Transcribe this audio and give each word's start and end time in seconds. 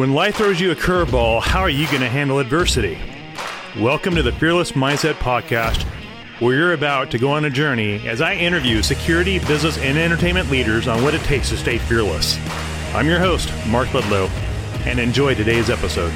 When 0.00 0.14
life 0.14 0.36
throws 0.36 0.58
you 0.58 0.70
a 0.70 0.74
curveball, 0.74 1.42
how 1.42 1.60
are 1.60 1.68
you 1.68 1.84
going 1.88 2.00
to 2.00 2.08
handle 2.08 2.38
adversity? 2.38 2.98
Welcome 3.78 4.14
to 4.14 4.22
the 4.22 4.32
Fearless 4.32 4.72
Mindset 4.72 5.12
Podcast, 5.16 5.82
where 6.40 6.56
you're 6.56 6.72
about 6.72 7.10
to 7.10 7.18
go 7.18 7.32
on 7.32 7.44
a 7.44 7.50
journey 7.50 8.08
as 8.08 8.22
I 8.22 8.32
interview 8.32 8.80
security, 8.80 9.40
business, 9.40 9.76
and 9.76 9.98
entertainment 9.98 10.50
leaders 10.50 10.88
on 10.88 11.02
what 11.02 11.12
it 11.12 11.20
takes 11.24 11.50
to 11.50 11.58
stay 11.58 11.76
fearless. 11.76 12.38
I'm 12.94 13.08
your 13.08 13.18
host, 13.18 13.52
Mark 13.66 13.88
Ledlow, 13.88 14.30
and 14.86 14.98
enjoy 14.98 15.34
today's 15.34 15.68
episode. 15.68 16.14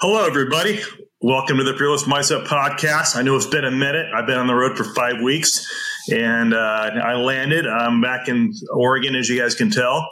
Hello, 0.00 0.26
everybody. 0.26 0.80
Welcome 1.20 1.58
to 1.58 1.62
the 1.62 1.78
Fearless 1.78 2.02
Mindset 2.02 2.48
Podcast. 2.48 3.14
I 3.14 3.22
know 3.22 3.36
it's 3.36 3.46
been 3.46 3.64
a 3.64 3.70
minute. 3.70 4.12
I've 4.12 4.26
been 4.26 4.38
on 4.38 4.48
the 4.48 4.56
road 4.56 4.76
for 4.76 4.82
five 4.82 5.22
weeks 5.22 5.64
and 6.08 6.54
uh, 6.54 6.90
I 7.02 7.14
landed. 7.14 7.66
I'm 7.66 8.00
back 8.00 8.28
in 8.28 8.52
Oregon, 8.72 9.14
as 9.14 9.28
you 9.28 9.38
guys 9.38 9.54
can 9.54 9.70
tell. 9.70 10.08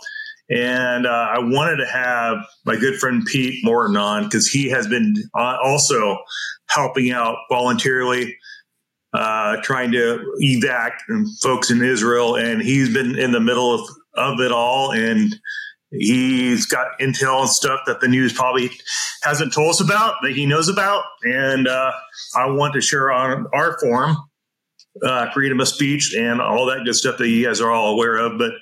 And 0.51 1.07
uh, 1.07 1.29
I 1.31 1.39
wanted 1.41 1.77
to 1.77 1.87
have 1.87 2.39
my 2.65 2.77
good 2.77 2.99
friend 2.99 3.25
Pete 3.27 3.63
Morton 3.65 3.97
on 3.97 4.25
because 4.25 4.47
he 4.47 4.71
has 4.71 4.87
been 4.87 5.15
uh, 5.35 5.59
also 5.63 6.19
helping 6.71 7.11
out 7.11 7.37
voluntarily, 7.51 8.37
uh, 9.13 9.57
trying 9.63 9.93
to 9.93 10.25
evac 10.43 10.93
folks 11.43 11.71
in 11.71 11.83
Israel. 11.83 12.37
And 12.37 12.63
he's 12.63 12.93
been 12.93 13.19
in 13.19 13.33
the 13.33 13.41
middle 13.41 13.75
of, 13.75 13.89
of 14.15 14.41
it 14.41 14.51
all. 14.51 14.93
And 14.93 15.37
he's 15.91 16.65
got 16.65 16.99
intel 16.99 17.41
and 17.41 17.51
stuff 17.51 17.81
that 17.87 18.01
the 18.01 18.09
news 18.09 18.33
probably 18.33 18.71
hasn't 19.23 19.53
told 19.53 19.71
us 19.71 19.81
about 19.81 20.15
that 20.23 20.33
he 20.33 20.47
knows 20.47 20.69
about. 20.69 21.05
And 21.25 21.69
uh, 21.69 21.93
I 22.37 22.47
want 22.51 22.73
to 22.75 22.81
share 22.81 23.11
on 23.11 23.47
our 23.53 23.79
forum 23.81 24.17
uh, 25.03 25.31
freedom 25.33 25.61
of 25.61 25.69
speech 25.69 26.15
and 26.17 26.41
all 26.41 26.67
that 26.67 26.85
good 26.85 26.95
stuff 26.95 27.19
that 27.19 27.29
you 27.29 27.47
guys 27.47 27.61
are 27.61 27.71
all 27.71 27.93
aware 27.93 28.17
of. 28.17 28.39
But 28.39 28.53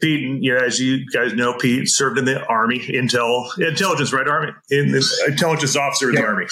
Pete, 0.00 0.42
you 0.42 0.52
know, 0.52 0.58
as 0.58 0.80
you 0.80 1.06
guys 1.06 1.32
know, 1.34 1.54
Pete 1.56 1.88
served 1.88 2.18
in 2.18 2.24
the 2.24 2.44
Army, 2.46 2.80
intel, 2.80 3.46
intelligence, 3.58 4.12
right? 4.12 4.26
Army, 4.26 4.52
in 4.70 4.90
the 4.92 5.06
intelligence 5.28 5.76
officer 5.76 6.10
in 6.10 6.16
the 6.16 6.24
Army. 6.24 6.46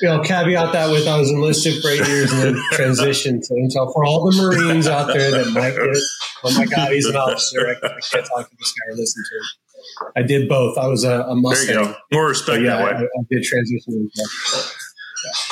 You 0.00 0.08
know, 0.08 0.20
caveat 0.20 0.72
that 0.72 0.90
with 0.90 1.08
I 1.08 1.18
was 1.18 1.30
enlisted 1.30 1.82
for 1.82 1.88
eight 1.88 2.06
years 2.06 2.32
and 2.32 2.40
then 2.40 2.62
transitioned 2.72 3.40
to 3.48 3.54
intel. 3.54 3.92
For 3.92 4.04
all 4.04 4.30
the 4.30 4.36
Marines 4.36 4.86
out 4.86 5.08
there 5.12 5.30
that 5.32 5.52
might 5.52 5.74
get, 5.74 6.02
oh 6.44 6.56
my 6.56 6.66
God, 6.66 6.92
he's 6.92 7.06
an 7.06 7.16
officer. 7.16 7.66
I, 7.66 7.72
I 7.72 7.98
can't 8.10 8.26
talk 8.26 8.48
to 8.48 8.56
this 8.58 8.72
guy 8.72 8.92
or 8.92 8.96
listen 8.96 9.24
to 9.28 9.36
him. 9.36 10.12
I 10.16 10.22
did 10.22 10.48
both. 10.48 10.78
I 10.78 10.86
was 10.86 11.02
a, 11.02 11.22
a 11.22 11.34
Mustang. 11.34 11.94
More 12.12 12.28
respect 12.28 12.62
yeah, 12.62 12.76
that 12.76 12.84
way. 12.84 12.90
I, 12.90 13.02
I 13.02 13.24
did 13.28 13.42
transition 13.42 14.08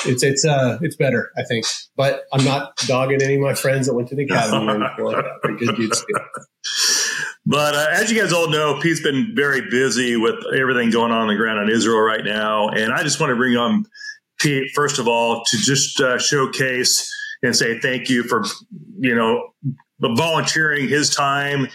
it's 0.05 0.23
it's 0.23 0.45
uh 0.45 0.77
it's 0.81 0.95
better, 0.95 1.31
I 1.37 1.43
think. 1.43 1.65
But 1.95 2.23
I'm 2.33 2.43
not 2.43 2.75
dogging 2.87 3.21
any 3.21 3.35
of 3.35 3.41
my 3.41 3.53
friends 3.53 3.87
that 3.87 3.93
went 3.93 4.09
to 4.09 4.15
the 4.15 4.23
academy 4.23 4.65
good 5.57 5.75
dudes 5.75 5.99
too. 5.99 6.19
But 7.45 7.73
uh, 7.73 7.87
as 7.91 8.11
you 8.11 8.19
guys 8.19 8.31
all 8.31 8.49
know, 8.49 8.79
Pete's 8.79 9.01
been 9.01 9.33
very 9.35 9.61
busy 9.69 10.15
with 10.15 10.35
everything 10.55 10.91
going 10.91 11.11
on 11.11 11.21
on 11.21 11.27
the 11.27 11.35
ground 11.35 11.67
in 11.69 11.75
Israel 11.75 11.99
right 11.99 12.23
now, 12.23 12.69
and 12.69 12.93
I 12.93 13.03
just 13.03 13.19
want 13.19 13.31
to 13.31 13.35
bring 13.35 13.57
on 13.57 13.85
Pete 14.39 14.71
first 14.75 14.99
of 14.99 15.07
all 15.07 15.43
to 15.45 15.57
just 15.57 15.99
uh, 15.99 16.17
showcase 16.19 17.11
and 17.43 17.55
say 17.55 17.79
thank 17.79 18.09
you 18.09 18.23
for 18.23 18.43
you 18.99 19.15
know 19.15 19.49
volunteering 19.99 20.87
his 20.87 21.09
time 21.09 21.67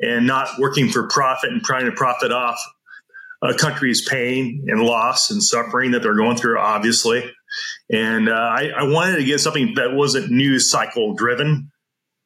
and 0.00 0.26
not 0.26 0.48
working 0.58 0.88
for 0.88 1.08
profit 1.08 1.50
and 1.50 1.62
trying 1.62 1.86
to 1.86 1.92
profit 1.92 2.32
off 2.32 2.58
a 3.42 3.54
country's 3.54 4.06
pain 4.06 4.64
and 4.68 4.80
loss 4.80 5.30
and 5.30 5.42
suffering 5.42 5.90
that 5.90 6.02
they're 6.02 6.16
going 6.16 6.36
through, 6.36 6.58
obviously. 6.58 7.30
And 7.90 8.28
uh, 8.28 8.32
I, 8.32 8.70
I, 8.76 8.82
wanted 8.84 9.16
to 9.16 9.24
get 9.24 9.40
something 9.40 9.74
that 9.74 9.92
wasn't 9.92 10.30
news 10.30 10.70
cycle 10.70 11.14
driven, 11.14 11.70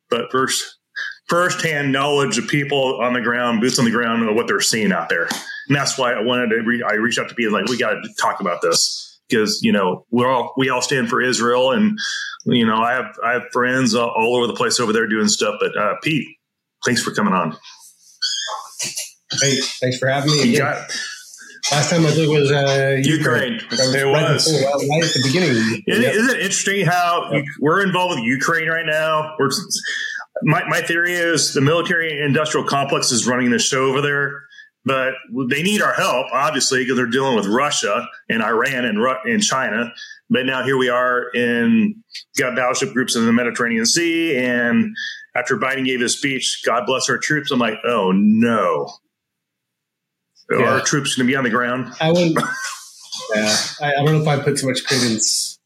but 0.08 0.30
first, 0.30 0.78
firsthand 1.28 1.92
knowledge 1.92 2.38
of 2.38 2.46
people 2.46 3.00
on 3.02 3.12
the 3.12 3.20
ground, 3.20 3.60
boots 3.60 3.78
on 3.78 3.84
the 3.84 3.90
ground, 3.90 4.28
of 4.28 4.36
what 4.36 4.46
they're 4.46 4.60
seeing 4.60 4.92
out 4.92 5.08
there. 5.08 5.24
And 5.24 5.76
that's 5.76 5.98
why 5.98 6.12
I 6.12 6.22
wanted 6.22 6.50
to. 6.50 6.62
Re- 6.64 6.84
I 6.88 6.94
reached 6.94 7.18
out 7.18 7.28
to 7.28 7.34
people 7.34 7.52
like, 7.52 7.66
we 7.66 7.76
got 7.76 7.90
to 7.90 8.08
talk 8.20 8.40
about 8.40 8.62
this 8.62 9.08
because 9.28 9.60
you 9.62 9.72
know 9.72 10.06
we're 10.10 10.30
all 10.30 10.54
we 10.56 10.70
all 10.70 10.82
stand 10.82 11.08
for 11.08 11.20
Israel, 11.20 11.72
and 11.72 11.98
you 12.44 12.66
know 12.66 12.76
I 12.76 12.92
have 12.92 13.14
I 13.24 13.32
have 13.32 13.42
friends 13.52 13.94
all, 13.94 14.08
all 14.08 14.36
over 14.36 14.46
the 14.46 14.54
place 14.54 14.80
over 14.80 14.92
there 14.92 15.06
doing 15.06 15.28
stuff. 15.28 15.56
But 15.60 15.76
uh, 15.76 15.94
Pete, 16.02 16.26
thanks 16.84 17.02
for 17.02 17.12
coming 17.12 17.34
on. 17.34 17.56
Hey, 19.40 19.58
thanks 19.80 19.98
for 19.98 20.08
having 20.08 20.30
me. 20.30 20.52
Last 21.72 21.90
time 21.90 22.06
I 22.06 22.10
think 22.10 22.30
was 22.30 22.50
uh, 22.50 22.96
Ukraine. 23.02 23.54
Ukraine. 23.54 23.60
It 23.70 24.04
right 24.04 24.32
was 24.32 24.50
before, 24.50 24.70
right 24.70 25.04
at 25.04 25.12
the 25.12 25.22
beginning. 25.24 25.50
Isn't, 25.86 26.02
yep. 26.02 26.14
isn't 26.14 26.36
it 26.36 26.42
interesting 26.42 26.86
how 26.86 27.30
yep. 27.32 27.44
we're 27.60 27.82
involved 27.84 28.16
with 28.16 28.24
Ukraine 28.24 28.68
right 28.68 28.86
now? 28.86 29.34
We're, 29.38 29.50
my, 30.42 30.62
my 30.68 30.80
theory 30.80 31.14
is 31.14 31.52
the 31.54 31.60
military 31.60 32.20
industrial 32.20 32.66
complex 32.66 33.12
is 33.12 33.26
running 33.26 33.50
the 33.50 33.58
show 33.58 33.86
over 33.86 34.00
there, 34.00 34.42
but 34.84 35.14
they 35.48 35.62
need 35.62 35.82
our 35.82 35.92
help, 35.92 36.26
obviously, 36.32 36.80
because 36.80 36.96
they're 36.96 37.06
dealing 37.06 37.36
with 37.36 37.46
Russia 37.46 38.06
and 38.28 38.42
Iran 38.42 38.84
and, 38.84 38.98
and 39.24 39.42
China. 39.42 39.92
But 40.30 40.46
now 40.46 40.62
here 40.62 40.76
we 40.76 40.88
are 40.88 41.30
in 41.30 42.02
got 42.36 42.54
battleship 42.54 42.92
groups 42.92 43.16
in 43.16 43.26
the 43.26 43.32
Mediterranean 43.32 43.86
Sea, 43.86 44.36
and 44.36 44.94
after 45.34 45.56
Biden 45.56 45.86
gave 45.86 46.00
his 46.00 46.16
speech, 46.16 46.62
God 46.64 46.84
bless 46.86 47.08
our 47.08 47.18
troops. 47.18 47.50
I'm 47.50 47.58
like, 47.58 47.78
oh 47.84 48.12
no, 48.12 48.90
yeah. 50.50 50.76
Are 50.76 50.80
troops 50.80 51.14
going 51.14 51.26
to 51.26 51.30
be 51.30 51.36
on 51.36 51.44
the 51.44 51.50
ground? 51.50 51.92
I 52.00 52.10
wouldn't. 52.10 52.38
yeah, 53.34 53.56
I, 53.80 53.92
I, 53.94 54.04
don't 54.04 54.06
know 54.06 54.22
if 54.22 54.28
I 54.28 54.38
put 54.42 54.58
too 54.58 54.68
much 54.68 54.84
credence. 54.84 55.58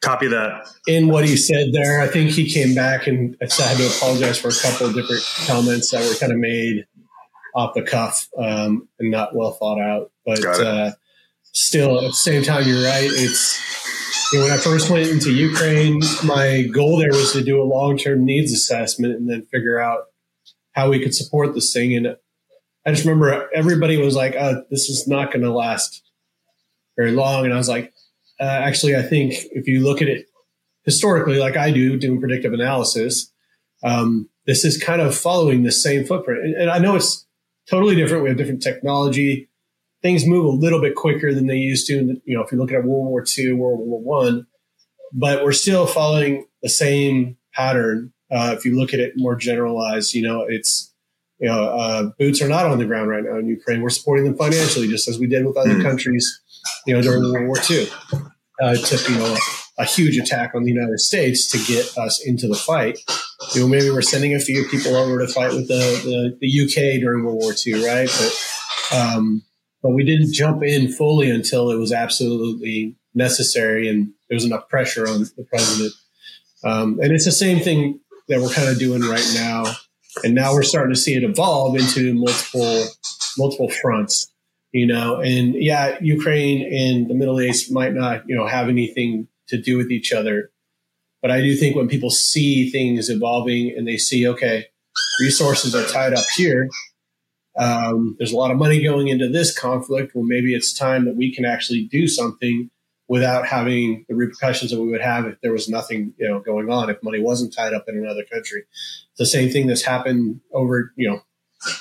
Copy 0.00 0.26
that. 0.28 0.68
In 0.88 1.08
what 1.08 1.28
he 1.28 1.36
said 1.36 1.68
there, 1.72 2.00
I 2.00 2.08
think 2.08 2.30
he 2.30 2.50
came 2.50 2.74
back 2.74 3.06
and 3.06 3.36
I 3.40 3.62
had 3.62 3.76
to 3.76 3.86
apologize 3.86 4.38
for 4.38 4.48
a 4.48 4.52
couple 4.52 4.88
of 4.88 4.94
different 4.94 5.22
comments 5.46 5.90
that 5.90 6.08
were 6.08 6.16
kind 6.16 6.32
of 6.32 6.38
made 6.38 6.86
off 7.54 7.74
the 7.74 7.82
cuff 7.82 8.28
um, 8.36 8.88
and 8.98 9.10
not 9.10 9.34
well 9.34 9.52
thought 9.52 9.80
out. 9.80 10.10
But 10.26 10.44
uh, 10.44 10.92
still, 11.52 11.98
at 11.98 12.08
the 12.08 12.12
same 12.12 12.42
time, 12.42 12.66
you're 12.66 12.84
right. 12.84 13.08
It's 13.08 13.60
you 14.32 14.38
know, 14.38 14.46
when 14.46 14.54
I 14.54 14.56
first 14.56 14.90
went 14.90 15.08
into 15.08 15.32
Ukraine, 15.32 16.00
my 16.24 16.62
goal 16.62 16.98
there 16.98 17.10
was 17.10 17.32
to 17.34 17.44
do 17.44 17.60
a 17.60 17.64
long 17.64 17.98
term 17.98 18.24
needs 18.24 18.52
assessment 18.52 19.14
and 19.14 19.28
then 19.28 19.42
figure 19.42 19.78
out 19.78 20.06
how 20.72 20.88
we 20.90 21.00
could 21.00 21.14
support 21.14 21.54
this 21.54 21.72
thing. 21.72 21.94
And 21.94 22.16
I 22.84 22.90
just 22.90 23.04
remember 23.04 23.48
everybody 23.54 23.96
was 23.96 24.16
like, 24.16 24.34
oh, 24.34 24.64
this 24.70 24.88
is 24.88 25.06
not 25.06 25.32
going 25.32 25.42
to 25.42 25.52
last 25.52 26.02
very 26.96 27.12
long. 27.12 27.44
And 27.44 27.54
I 27.54 27.56
was 27.56 27.68
like, 27.68 27.92
uh, 28.40 28.44
actually, 28.44 28.96
I 28.96 29.02
think 29.02 29.34
if 29.52 29.68
you 29.68 29.84
look 29.84 30.02
at 30.02 30.08
it 30.08 30.26
historically, 30.84 31.38
like 31.38 31.56
I 31.56 31.70
do, 31.70 31.96
doing 31.96 32.20
predictive 32.20 32.52
analysis, 32.52 33.32
um, 33.84 34.28
this 34.46 34.64
is 34.64 34.82
kind 34.82 35.00
of 35.00 35.16
following 35.16 35.62
the 35.62 35.72
same 35.72 36.04
footprint. 36.04 36.44
And, 36.44 36.54
and, 36.54 36.70
I 36.70 36.78
know 36.78 36.96
it's 36.96 37.26
totally 37.68 37.94
different. 37.94 38.24
We 38.24 38.28
have 38.30 38.38
different 38.38 38.62
technology. 38.62 39.48
Things 40.02 40.26
move 40.26 40.44
a 40.44 40.48
little 40.48 40.80
bit 40.80 40.96
quicker 40.96 41.32
than 41.32 41.46
they 41.46 41.56
used 41.56 41.86
to. 41.86 42.20
You 42.24 42.36
know, 42.36 42.42
if 42.42 42.50
you 42.50 42.58
look 42.58 42.72
at 42.72 42.84
World 42.84 43.06
War 43.06 43.24
II, 43.38 43.52
World 43.52 43.80
War 43.80 44.00
One, 44.00 44.46
but 45.12 45.44
we're 45.44 45.52
still 45.52 45.86
following 45.86 46.46
the 46.62 46.68
same 46.68 47.36
pattern. 47.54 48.12
Uh, 48.30 48.54
if 48.56 48.64
you 48.64 48.76
look 48.76 48.94
at 48.94 49.00
it 49.00 49.12
more 49.16 49.36
generalized, 49.36 50.14
you 50.14 50.22
know, 50.22 50.44
it's 50.48 50.91
you 51.42 51.48
know, 51.48 51.64
uh, 51.64 52.04
boots 52.20 52.40
are 52.40 52.48
not 52.48 52.66
on 52.66 52.78
the 52.78 52.84
ground 52.84 53.10
right 53.10 53.24
now 53.24 53.36
in 53.36 53.48
Ukraine. 53.48 53.82
We're 53.82 53.90
supporting 53.90 54.24
them 54.24 54.36
financially, 54.36 54.86
just 54.86 55.08
as 55.08 55.18
we 55.18 55.26
did 55.26 55.44
with 55.44 55.56
other 55.56 55.74
mm. 55.74 55.82
countries, 55.82 56.40
you 56.86 56.94
know, 56.94 57.02
during 57.02 57.20
World 57.20 57.48
War 57.48 57.56
II. 57.68 57.88
Uh, 58.62 58.76
it 58.78 58.84
took, 58.84 59.08
you 59.08 59.16
know, 59.16 59.34
a, 59.34 59.82
a, 59.82 59.84
huge 59.84 60.16
attack 60.16 60.54
on 60.54 60.62
the 60.62 60.70
United 60.70 61.00
States 61.00 61.50
to 61.50 61.58
get 61.66 61.98
us 61.98 62.24
into 62.24 62.46
the 62.46 62.54
fight. 62.54 63.00
You 63.56 63.62
know, 63.62 63.66
maybe 63.66 63.90
we're 63.90 64.02
sending 64.02 64.36
a 64.36 64.38
few 64.38 64.64
people 64.68 64.94
over 64.94 65.18
to 65.18 65.26
fight 65.26 65.52
with 65.52 65.66
the, 65.66 65.80
the, 66.04 66.38
the 66.40 66.62
UK 66.62 67.00
during 67.00 67.24
World 67.24 67.40
War 67.40 67.54
II, 67.66 67.84
right? 67.84 68.08
But, 68.08 68.96
um, 68.96 69.42
but 69.82 69.90
we 69.90 70.04
didn't 70.04 70.32
jump 70.32 70.62
in 70.62 70.92
fully 70.92 71.28
until 71.28 71.72
it 71.72 71.76
was 71.76 71.90
absolutely 71.90 72.94
necessary 73.14 73.88
and 73.88 74.12
there 74.28 74.36
was 74.36 74.44
enough 74.44 74.68
pressure 74.68 75.08
on 75.08 75.22
the 75.36 75.44
president. 75.50 75.92
Um, 76.62 77.00
and 77.02 77.10
it's 77.10 77.24
the 77.24 77.32
same 77.32 77.58
thing 77.58 77.98
that 78.28 78.40
we're 78.40 78.52
kind 78.52 78.68
of 78.68 78.78
doing 78.78 79.02
right 79.02 79.28
now 79.34 79.64
and 80.24 80.34
now 80.34 80.52
we're 80.52 80.62
starting 80.62 80.94
to 80.94 81.00
see 81.00 81.14
it 81.14 81.24
evolve 81.24 81.76
into 81.76 82.14
multiple 82.14 82.84
multiple 83.38 83.68
fronts 83.68 84.32
you 84.72 84.86
know? 84.86 85.20
And 85.20 85.54
yeah 85.54 85.98
ukraine 86.00 86.62
and 86.62 87.08
the 87.08 87.14
middle 87.14 87.40
east 87.40 87.70
might 87.70 87.92
not 87.94 88.22
you 88.26 88.34
know 88.34 88.46
have 88.46 88.68
anything 88.68 89.28
to 89.48 89.60
do 89.60 89.76
with 89.76 89.90
each 89.90 90.12
other. 90.12 90.50
But 91.20 91.30
i 91.30 91.40
do 91.40 91.54
think 91.54 91.76
when 91.76 91.88
people 91.88 92.10
see 92.10 92.70
things 92.70 93.08
evolving 93.08 93.74
and 93.76 93.86
they 93.86 93.96
see 93.96 94.26
okay 94.26 94.66
resources 95.20 95.74
are 95.74 95.86
tied 95.86 96.14
up 96.14 96.24
here 96.36 96.68
um, 97.58 98.16
there's 98.18 98.32
a 98.32 98.36
lot 98.36 98.50
of 98.50 98.56
money 98.56 98.82
going 98.82 99.08
into 99.08 99.28
this 99.28 99.56
conflict. 99.56 100.14
Well 100.14 100.24
maybe 100.24 100.54
it's 100.54 100.72
time 100.72 101.04
that 101.04 101.16
we 101.16 101.34
can 101.34 101.44
actually 101.44 101.84
do 101.84 102.08
something 102.08 102.70
without 103.12 103.46
having 103.46 104.06
the 104.08 104.14
repercussions 104.14 104.70
that 104.70 104.80
we 104.80 104.90
would 104.90 105.02
have 105.02 105.26
if 105.26 105.38
there 105.42 105.52
was 105.52 105.68
nothing 105.68 106.14
you 106.16 106.26
know 106.26 106.40
going 106.40 106.70
on 106.70 106.88
if 106.88 106.96
money 107.02 107.20
wasn't 107.20 107.52
tied 107.52 107.74
up 107.74 107.84
in 107.86 107.98
another 107.98 108.24
country. 108.32 108.64
The 109.18 109.26
same 109.26 109.50
thing 109.50 109.66
that's 109.66 109.84
happened 109.84 110.40
over 110.50 110.94
you 110.96 111.10
know 111.10 111.20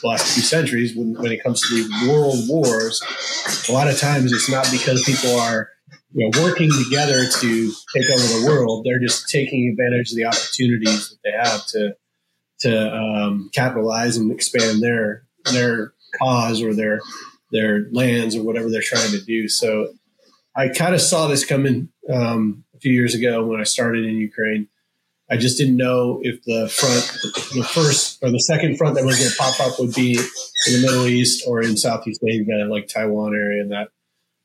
the 0.02 0.08
last 0.10 0.34
few 0.34 0.44
centuries 0.44 0.94
when, 0.94 1.14
when 1.14 1.32
it 1.32 1.42
comes 1.42 1.62
to 1.62 1.88
the 1.88 2.10
world 2.12 2.50
wars. 2.50 3.02
A 3.70 3.72
lot 3.72 3.88
of 3.88 3.98
times 3.98 4.34
it's 4.34 4.50
not 4.50 4.68
because 4.74 5.06
people 5.06 5.40
are 5.40 5.70
you 6.12 6.30
know 6.30 6.44
working 6.44 6.70
together 6.84 7.26
to 7.26 7.72
take 7.96 8.10
over 8.10 8.28
the 8.40 8.44
world. 8.46 8.86
They're 8.86 9.00
just 9.00 9.30
taking 9.30 9.70
advantage 9.70 10.12
of 10.12 10.18
the 10.18 10.26
opportunities 10.26 11.12
that 11.12 11.20
they 11.24 11.32
have 11.32 11.66
to 11.68 11.96
to 12.60 12.94
um, 12.94 13.50
capitalize 13.54 14.18
and 14.18 14.34
expand 14.34 14.82
their 14.82 15.24
their 15.54 15.94
cause 16.20 16.62
or 16.62 16.74
their 16.74 17.00
their 17.54 17.86
lands 17.94 18.36
or 18.36 18.44
whatever 18.44 18.70
they're 18.70 18.82
trying 18.82 19.12
to 19.12 19.24
do. 19.24 19.48
So 19.48 19.94
I 20.56 20.70
kind 20.70 20.94
of 20.94 21.02
saw 21.02 21.28
this 21.28 21.46
coming 21.46 21.90
um, 22.12 22.64
a 22.76 22.80
few 22.80 22.92
years 22.92 23.16
ago 23.16 23.46
when 23.46 23.60
I 23.60 23.64
started 23.64 24.06
in 24.06 24.18
Ukraine. 24.18 24.68
I 25.30 25.38
just 25.38 25.58
didn't 25.58 25.78
know 25.78 26.20
if 26.24 26.44
the 26.44 26.68
front, 26.68 27.54
the 27.56 27.64
first 27.64 28.22
or 28.22 28.32
the 28.32 28.40
second 28.40 28.78
front 28.78 28.96
that 28.96 29.06
was 29.06 29.18
going 29.18 29.32
to 29.32 29.38
pop 29.38 29.60
up 29.62 29.80
would 29.80 29.94
be 29.94 30.18
in 30.68 30.74
the 30.74 30.82
Middle 30.82 31.08
East 31.08 31.46
or 31.48 31.62
in 31.62 31.78
Southeast 31.78 32.22
Asia, 32.28 32.66
like 32.70 32.90
Taiwan 32.90 33.34
area, 33.34 33.62
and 33.62 33.72
that, 33.72 33.88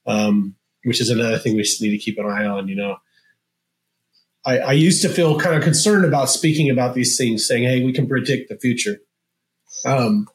um, 0.06 0.54
which 0.84 1.00
is 1.00 1.10
another 1.10 1.38
thing 1.38 1.56
we 1.56 1.62
just 1.62 1.82
need 1.82 1.90
to 1.90 1.98
keep 1.98 2.18
an 2.18 2.26
eye 2.26 2.46
on. 2.46 2.68
You 2.68 2.76
know, 2.76 2.96
I, 4.44 4.58
I 4.58 4.72
used 4.72 5.02
to 5.02 5.08
feel 5.08 5.40
kind 5.40 5.56
of 5.56 5.64
concerned 5.64 6.04
about 6.04 6.30
speaking 6.30 6.70
about 6.70 6.94
these 6.94 7.18
things, 7.18 7.44
saying, 7.44 7.64
"Hey, 7.64 7.84
we 7.84 7.92
can 7.92 8.06
predict 8.06 8.48
the 8.48 8.56
future." 8.56 8.98
Um, 9.84 10.28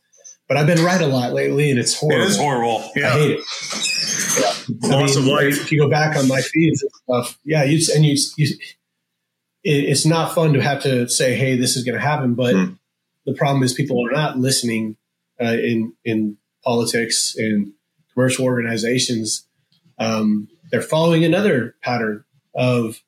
but 0.52 0.58
I've 0.58 0.68
been 0.68 0.84
right 0.84 1.00
a 1.00 1.08
lot 1.08 1.32
lately, 1.32 1.70
and 1.70 1.80
it's 1.80 1.98
horrible. 1.98 2.24
It 2.24 2.30
is 2.32 2.38
horrible. 2.38 2.92
Yeah. 2.94 3.08
I 3.08 3.12
hate 3.12 3.40
it. 3.40 3.46
Yeah. 4.38 4.90
Loss 4.90 5.16
I 5.16 5.20
mean, 5.22 5.30
of 5.30 5.34
life. 5.34 5.62
If 5.62 5.72
you 5.72 5.80
go 5.80 5.90
back 5.90 6.18
on 6.18 6.28
my 6.28 6.42
feeds 6.42 6.82
and 6.82 6.92
stuff, 6.92 7.40
yeah, 7.46 7.64
you 7.64 7.80
and 7.96 8.06
you, 8.06 8.18
you 8.36 8.58
it, 9.64 9.70
it's 9.86 10.06
not 10.06 10.36
fun 10.36 10.52
to 10.52 10.62
have 10.62 10.84
to 10.84 11.08
say, 11.08 11.36
"Hey, 11.36 11.56
this 11.56 11.78
is 11.78 11.86
going 11.86 11.96
to 11.96 12.02
happen." 12.02 12.34
But 12.34 12.56
mm. 12.56 12.78
the 13.26 13.34
problem 13.34 13.64
is, 13.64 13.74
people 13.74 14.06
are 14.06 14.12
not 14.12 14.40
listening 14.40 14.98
uh, 15.42 15.54
in 15.54 15.94
in 16.04 16.36
politics 16.66 17.34
and 17.38 17.72
commercial 18.14 18.44
organizations. 18.44 19.48
Um, 20.00 20.50
they're 20.70 20.82
following 20.82 21.24
another 21.24 21.78
pattern 21.82 22.26
of 22.54 23.02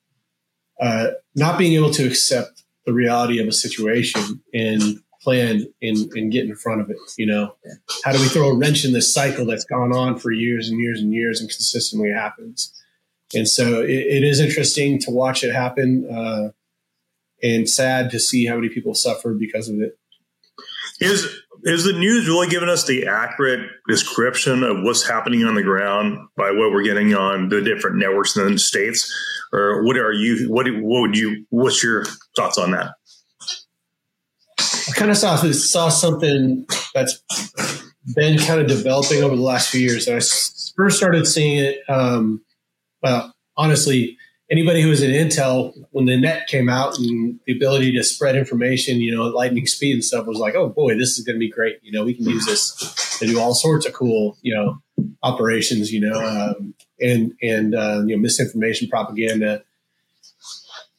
uh, 0.81 1.07
not 1.35 1.57
being 1.57 1.73
able 1.73 1.91
to 1.91 2.07
accept 2.07 2.63
the 2.85 2.93
reality 2.93 3.41
of 3.41 3.49
a 3.49 3.51
situation 3.51 4.41
and 4.53 5.01
plan 5.23 5.65
and, 5.81 5.97
and 6.13 6.31
get 6.31 6.45
in 6.45 6.55
front 6.55 6.81
of 6.81 6.89
it. 6.89 6.97
You 7.17 7.27
know, 7.27 7.55
how 8.03 8.11
do 8.11 8.19
we 8.19 8.27
throw 8.27 8.49
a 8.49 8.57
wrench 8.57 8.85
in 8.85 8.93
this 8.93 9.13
cycle 9.13 9.45
that's 9.45 9.65
gone 9.65 9.93
on 9.93 10.19
for 10.19 10.31
years 10.31 10.69
and 10.69 10.79
years 10.79 10.99
and 10.99 11.13
years 11.13 11.39
and 11.39 11.49
consistently 11.49 12.11
happens? 12.11 12.73
And 13.33 13.47
so 13.47 13.81
it, 13.81 13.89
it 13.89 14.23
is 14.23 14.39
interesting 14.39 14.99
to 14.99 15.11
watch 15.11 15.43
it 15.43 15.53
happen 15.53 16.07
uh, 16.11 16.49
and 17.41 17.69
sad 17.69 18.11
to 18.11 18.19
see 18.19 18.45
how 18.45 18.55
many 18.55 18.69
people 18.69 18.93
suffer 18.93 19.33
because 19.33 19.69
of 19.69 19.79
it. 19.79 19.97
Is 20.99 21.27
is 21.65 21.85
the 21.85 21.93
news 21.93 22.27
really 22.27 22.47
giving 22.47 22.69
us 22.69 22.85
the 22.85 23.07
accurate 23.07 23.69
description 23.87 24.63
of 24.63 24.83
what's 24.83 25.07
happening 25.07 25.45
on 25.45 25.55
the 25.55 25.63
ground 25.63 26.17
by 26.35 26.51
what 26.51 26.71
we're 26.71 26.83
getting 26.83 27.15
on 27.15 27.49
the 27.49 27.61
different 27.61 27.97
networks 27.97 28.35
in 28.35 28.51
the 28.51 28.59
states, 28.59 29.11
or 29.53 29.83
what 29.83 29.97
are 29.97 30.11
you? 30.11 30.49
What 30.49 30.67
what 30.81 31.01
would 31.01 31.17
you? 31.17 31.45
What's 31.49 31.83
your 31.83 32.05
thoughts 32.35 32.57
on 32.57 32.71
that? 32.71 32.91
Kind 34.95 35.11
of 35.11 35.17
saw 35.17 35.35
saw 35.35 35.89
something 35.89 36.65
that's 36.93 37.23
been 38.15 38.37
kind 38.39 38.61
of 38.61 38.67
developing 38.67 39.23
over 39.23 39.35
the 39.35 39.41
last 39.41 39.69
few 39.69 39.81
years. 39.81 40.07
I 40.07 40.19
first 40.75 40.97
started 40.97 41.25
seeing 41.25 41.59
it. 41.59 41.79
Um, 41.87 42.41
well, 43.01 43.33
honestly, 43.57 44.17
anybody 44.49 44.81
who 44.81 44.89
was 44.89 45.01
in 45.01 45.11
Intel 45.11 45.73
when 45.91 46.05
the 46.05 46.17
net 46.17 46.47
came 46.47 46.69
out 46.69 46.97
and 46.97 47.39
the 47.45 47.55
ability 47.55 47.91
to 47.93 48.03
spread 48.03 48.35
information, 48.35 49.01
you 49.01 49.15
know, 49.15 49.23
lightning 49.23 49.65
speed 49.65 49.93
and 49.93 50.03
stuff 50.03 50.27
was 50.27 50.37
like, 50.37 50.55
oh 50.55 50.69
boy, 50.69 50.97
this 50.97 51.17
is 51.17 51.25
going 51.25 51.35
to 51.35 51.39
be 51.39 51.49
great. 51.49 51.79
You 51.81 51.91
know, 51.91 52.03
we 52.03 52.13
can 52.13 52.25
use 52.25 52.45
this 52.45 53.17
to 53.19 53.25
do 53.25 53.39
all 53.39 53.53
sorts 53.53 53.85
of 53.85 53.93
cool, 53.93 54.37
you 54.41 54.53
know, 54.55 54.81
operations. 55.23 55.91
You 55.91 56.01
know, 56.01 56.19
um, 56.19 56.73
and 56.99 57.33
and 57.41 57.75
uh, 57.75 58.03
you 58.05 58.15
know, 58.15 58.21
misinformation, 58.21 58.87
propaganda. 58.89 59.63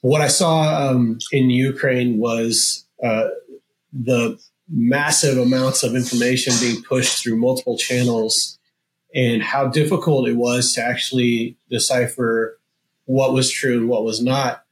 What 0.00 0.20
I 0.20 0.29
saw 0.29 0.91
um, 0.91 1.19
in 1.32 1.49
Ukraine 1.49 2.19
was 2.19 2.85
uh, 3.02 3.29
the 3.94 4.38
massive 4.69 5.38
amounts 5.38 5.82
of 5.82 5.94
information 5.94 6.52
being 6.61 6.82
pushed 6.82 7.23
through 7.23 7.37
multiple 7.37 7.79
channels 7.79 8.58
and 9.14 9.43
how 9.43 9.69
difficult 9.69 10.29
it 10.29 10.37
was 10.37 10.73
to 10.73 10.82
actually 10.82 11.56
decipher 11.70 12.58
what 13.05 13.32
was 13.32 13.50
true 13.50 13.79
and 13.79 13.88
what 13.88 14.05
was 14.05 14.20
not. 14.20 14.64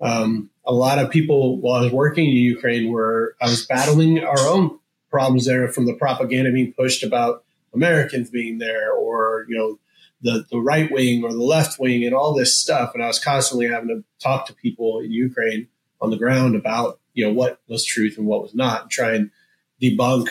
Um, 0.00 0.50
a 0.64 0.72
lot 0.72 0.98
of 0.98 1.10
people, 1.10 1.58
while 1.58 1.80
I 1.80 1.84
was 1.84 1.92
working 1.92 2.26
in 2.26 2.36
Ukraine, 2.36 2.90
were 2.90 3.36
I 3.40 3.46
was 3.46 3.66
battling 3.66 4.22
our 4.22 4.38
own 4.38 4.78
problems 5.10 5.46
there 5.46 5.66
from 5.68 5.86
the 5.86 5.94
propaganda 5.94 6.52
being 6.52 6.72
pushed 6.72 7.02
about 7.02 7.44
Americans 7.74 8.30
being 8.30 8.58
there, 8.58 8.92
or 8.92 9.46
you 9.48 9.56
know, 9.56 9.78
the 10.22 10.46
the 10.50 10.60
right 10.60 10.90
wing 10.90 11.24
or 11.24 11.32
the 11.32 11.42
left 11.42 11.80
wing, 11.80 12.04
and 12.04 12.14
all 12.14 12.34
this 12.34 12.54
stuff. 12.54 12.92
And 12.94 13.02
I 13.02 13.08
was 13.08 13.18
constantly 13.18 13.66
having 13.68 13.88
to 13.88 14.04
talk 14.22 14.46
to 14.46 14.54
people 14.54 15.00
in 15.00 15.10
Ukraine 15.10 15.68
on 16.00 16.10
the 16.10 16.16
ground 16.16 16.54
about 16.54 17.00
you 17.20 17.26
know 17.26 17.32
what 17.32 17.60
was 17.68 17.84
truth 17.84 18.18
and 18.18 18.26
what 18.26 18.42
was 18.42 18.54
not, 18.54 18.82
and 18.82 18.90
try 18.90 19.14
and 19.14 19.30
debunk 19.80 20.28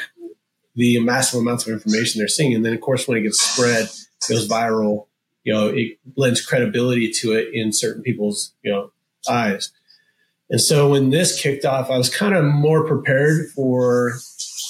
the 0.76 1.00
massive 1.00 1.40
amounts 1.40 1.66
of 1.66 1.74
information 1.74 2.20
they're 2.20 2.28
seeing. 2.28 2.54
And 2.54 2.66
then, 2.66 2.74
of 2.74 2.82
course, 2.82 3.08
when 3.08 3.18
it 3.18 3.22
gets 3.22 3.42
spread, 3.42 3.86
it 3.86 4.28
goes 4.28 4.48
viral 4.48 5.08
you 5.50 5.54
know, 5.54 5.68
it 5.68 5.98
lends 6.16 6.46
credibility 6.46 7.12
to 7.12 7.34
it 7.34 7.54
in 7.54 7.72
certain 7.72 8.04
people's, 8.04 8.54
you 8.62 8.72
know, 8.72 8.92
eyes. 9.28 9.72
And 10.50 10.60
so 10.60 10.90
when 10.90 11.10
this 11.10 11.42
kicked 11.42 11.66
off, 11.66 11.90
I 11.90 11.98
was 11.98 12.14
kind 12.14 12.36
of 12.36 12.44
more 12.44 12.86
prepared 12.86 13.50
for 13.56 14.14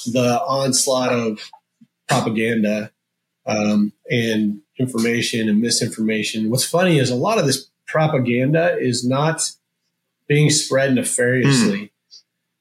the 0.06 0.40
onslaught 0.42 1.12
of 1.12 1.50
propaganda 2.08 2.92
um, 3.46 3.92
and 4.10 4.60
information 4.78 5.48
and 5.48 5.60
misinformation. 5.60 6.50
What's 6.50 6.64
funny 6.64 6.98
is 6.98 7.10
a 7.10 7.14
lot 7.14 7.38
of 7.38 7.46
this 7.46 7.68
propaganda 7.86 8.78
is 8.78 9.06
not 9.06 9.52
being 10.28 10.50
spread 10.50 10.94
nefariously. 10.94 11.78
Mm. 11.78 11.89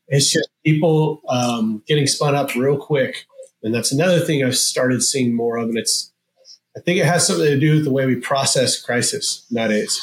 It's 0.09 0.31
just 0.31 0.49
people 0.65 1.21
um, 1.29 1.83
getting 1.87 2.07
spun 2.07 2.35
up 2.35 2.53
real 2.55 2.77
quick. 2.77 3.25
And 3.63 3.73
that's 3.73 3.91
another 3.91 4.19
thing 4.19 4.43
I've 4.43 4.57
started 4.57 5.03
seeing 5.03 5.35
more 5.35 5.57
of. 5.57 5.69
And 5.69 5.77
it's 5.77 6.11
I 6.77 6.81
think 6.81 6.99
it 6.99 7.05
has 7.05 7.25
something 7.25 7.45
to 7.45 7.59
do 7.59 7.75
with 7.75 7.83
the 7.83 7.91
way 7.91 8.05
we 8.05 8.15
process 8.15 8.81
crisis 8.81 9.45
nowadays. 9.51 9.99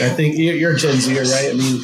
I 0.00 0.08
think 0.08 0.36
you're 0.38 0.74
Gen 0.74 0.96
Z, 0.96 1.18
right? 1.18 1.50
I 1.50 1.52
mean, 1.52 1.82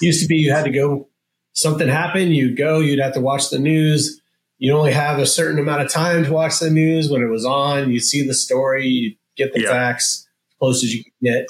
used 0.00 0.22
to 0.22 0.28
be 0.28 0.36
you 0.36 0.52
had 0.52 0.66
to 0.66 0.70
go, 0.70 1.08
something 1.52 1.88
happened, 1.88 2.36
you'd 2.36 2.56
go, 2.56 2.80
you'd 2.80 3.00
have 3.00 3.14
to 3.14 3.20
watch 3.20 3.50
the 3.50 3.58
news. 3.58 4.20
You 4.58 4.72
only 4.72 4.92
have 4.92 5.18
a 5.18 5.26
certain 5.26 5.58
amount 5.58 5.82
of 5.82 5.90
time 5.90 6.24
to 6.24 6.32
watch 6.32 6.60
the 6.60 6.70
news. 6.70 7.10
When 7.10 7.22
it 7.22 7.28
was 7.28 7.44
on, 7.44 7.90
you 7.90 7.98
see 7.98 8.26
the 8.26 8.34
story, 8.34 8.86
you 8.86 9.16
get 9.36 9.52
the 9.52 9.62
yeah. 9.62 9.70
facts 9.70 10.28
close 10.58 10.82
as 10.84 10.94
you 10.94 11.04
could 11.04 11.12
get, 11.22 11.46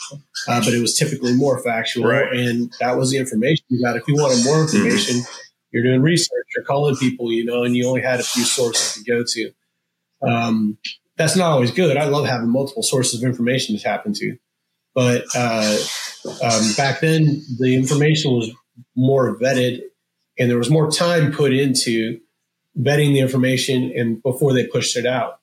uh, 0.48 0.60
but 0.60 0.74
it 0.74 0.80
was 0.80 0.96
typically 0.96 1.34
more 1.34 1.62
factual, 1.62 2.06
right. 2.06 2.32
and 2.32 2.72
that 2.80 2.96
was 2.96 3.10
the 3.10 3.18
information 3.18 3.64
you 3.68 3.82
got. 3.84 3.96
If 3.96 4.08
you 4.08 4.14
wanted 4.14 4.44
more 4.44 4.62
information, 4.62 5.22
you're 5.70 5.82
doing 5.82 6.02
research, 6.02 6.46
you're 6.56 6.64
calling 6.64 6.96
people, 6.96 7.32
you 7.32 7.44
know, 7.44 7.64
and 7.64 7.76
you 7.76 7.86
only 7.86 8.00
had 8.00 8.20
a 8.20 8.24
few 8.24 8.44
sources 8.44 8.94
to 8.94 9.10
go 9.10 9.24
to. 9.26 9.50
Um, 10.26 10.78
that's 11.16 11.36
not 11.36 11.50
always 11.50 11.70
good. 11.70 11.96
I 11.96 12.04
love 12.04 12.26
having 12.26 12.48
multiple 12.48 12.82
sources 12.82 13.22
of 13.22 13.28
information 13.28 13.76
to 13.76 13.82
tap 13.82 14.06
into. 14.06 14.36
But 14.94 15.24
uh, 15.34 15.76
um, 16.42 16.72
back 16.76 17.00
then, 17.00 17.42
the 17.58 17.74
information 17.74 18.32
was 18.32 18.50
more 18.96 19.36
vetted 19.38 19.82
and 20.38 20.50
there 20.50 20.58
was 20.58 20.70
more 20.70 20.90
time 20.90 21.32
put 21.32 21.52
into 21.52 22.20
vetting 22.78 23.12
the 23.12 23.20
information 23.20 23.92
and 23.94 24.22
before 24.22 24.52
they 24.52 24.66
pushed 24.66 24.96
it 24.96 25.06
out. 25.06 25.40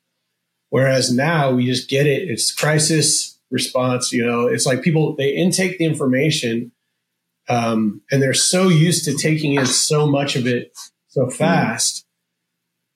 Whereas 0.69 1.13
now 1.13 1.51
we 1.51 1.65
just 1.65 1.89
get 1.89 2.07
it. 2.07 2.29
It's 2.29 2.53
crisis 2.53 3.30
response. 3.51 4.11
You 4.11 4.25
know, 4.25 4.47
it's 4.47 4.65
like 4.65 4.81
people, 4.81 5.15
they 5.15 5.29
intake 5.29 5.77
the 5.77 5.85
information 5.85 6.71
um, 7.49 8.01
and 8.11 8.21
they're 8.21 8.33
so 8.33 8.69
used 8.69 9.05
to 9.05 9.15
taking 9.17 9.55
in 9.55 9.65
so 9.65 10.07
much 10.07 10.35
of 10.35 10.47
it 10.47 10.77
so 11.07 11.29
fast 11.29 12.05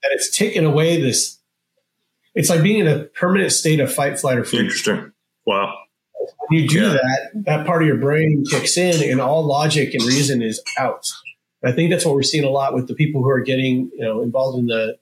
that 0.01 0.11
it's 0.13 0.35
taken 0.35 0.63
away 0.63 1.01
this 1.01 1.39
it's 2.35 2.49
like 2.49 2.61
being 2.61 2.79
in 2.79 2.87
a 2.87 3.05
permanent 3.05 3.53
state 3.53 3.79
of 3.79 3.91
fight, 3.93 4.19
flight, 4.19 4.37
or 4.37 4.43
freeze. 4.43 4.61
Interesting. 4.61 5.13
Wow. 5.45 5.73
When 6.49 6.59
you 6.59 6.67
do 6.67 6.81
yeah. 6.81 6.89
that, 6.89 7.31
that 7.45 7.65
part 7.65 7.81
of 7.81 7.87
your 7.87 7.97
brain 7.97 8.43
kicks 8.49 8.77
in, 8.77 9.09
and 9.09 9.21
all 9.21 9.45
logic 9.45 9.93
and 9.93 10.03
reason 10.03 10.41
is 10.41 10.61
out. 10.77 11.07
I 11.63 11.71
think 11.71 11.89
that's 11.91 12.05
what 12.05 12.13
we're 12.13 12.23
seeing 12.23 12.43
a 12.43 12.49
lot 12.49 12.73
with 12.73 12.87
the 12.87 12.93
people 12.93 13.23
who 13.23 13.29
are 13.29 13.41
getting, 13.41 13.89
you 13.93 14.01
know, 14.01 14.21
involved 14.21 14.59
in 14.59 14.67
the 14.67 14.97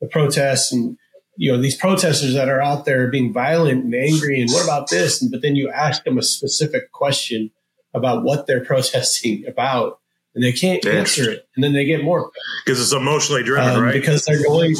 the 0.00 0.08
protests 0.08 0.72
and 0.72 0.98
you 1.36 1.52
know 1.52 1.60
these 1.60 1.76
protesters 1.76 2.34
that 2.34 2.48
are 2.48 2.60
out 2.60 2.84
there 2.84 3.08
being 3.08 3.32
violent 3.32 3.84
and 3.84 3.94
angry 3.94 4.40
and 4.40 4.50
what 4.50 4.64
about 4.64 4.90
this? 4.90 5.20
And 5.20 5.30
but 5.30 5.42
then 5.42 5.56
you 5.56 5.70
ask 5.70 6.04
them 6.04 6.18
a 6.18 6.22
specific 6.22 6.92
question 6.92 7.50
about 7.92 8.22
what 8.22 8.46
they're 8.46 8.64
protesting 8.64 9.44
about 9.46 10.00
and 10.34 10.42
they 10.42 10.52
can't 10.52 10.84
answer 10.86 11.30
it 11.30 11.48
and 11.54 11.62
then 11.62 11.72
they 11.72 11.84
get 11.84 12.02
more. 12.02 12.30
Because 12.64 12.80
it's 12.80 12.92
emotionally 12.92 13.42
driven 13.42 13.70
um, 13.70 13.82
right? 13.82 13.92
because 13.92 14.24
they're 14.24 14.42
going 14.42 14.74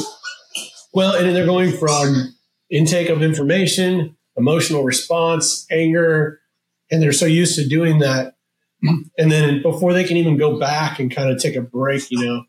well, 0.95 1.13
and 1.13 1.35
they're 1.35 1.45
going 1.45 1.73
from 1.73 2.33
intake 2.69 3.09
of 3.09 3.21
information, 3.21 4.15
emotional 4.37 4.85
response, 4.85 5.67
anger, 5.69 6.39
and 6.89 7.01
they're 7.01 7.11
so 7.11 7.25
used 7.25 7.55
to 7.57 7.67
doing 7.67 7.99
that. 7.99 8.35
And 9.17 9.31
then 9.31 9.61
before 9.61 9.93
they 9.93 10.03
can 10.03 10.15
even 10.15 10.37
go 10.37 10.59
back 10.59 10.99
and 10.99 11.13
kind 11.13 11.31
of 11.31 11.39
take 11.39 11.55
a 11.55 11.61
break, 11.61 12.09
you 12.11 12.23
know, 12.23 12.43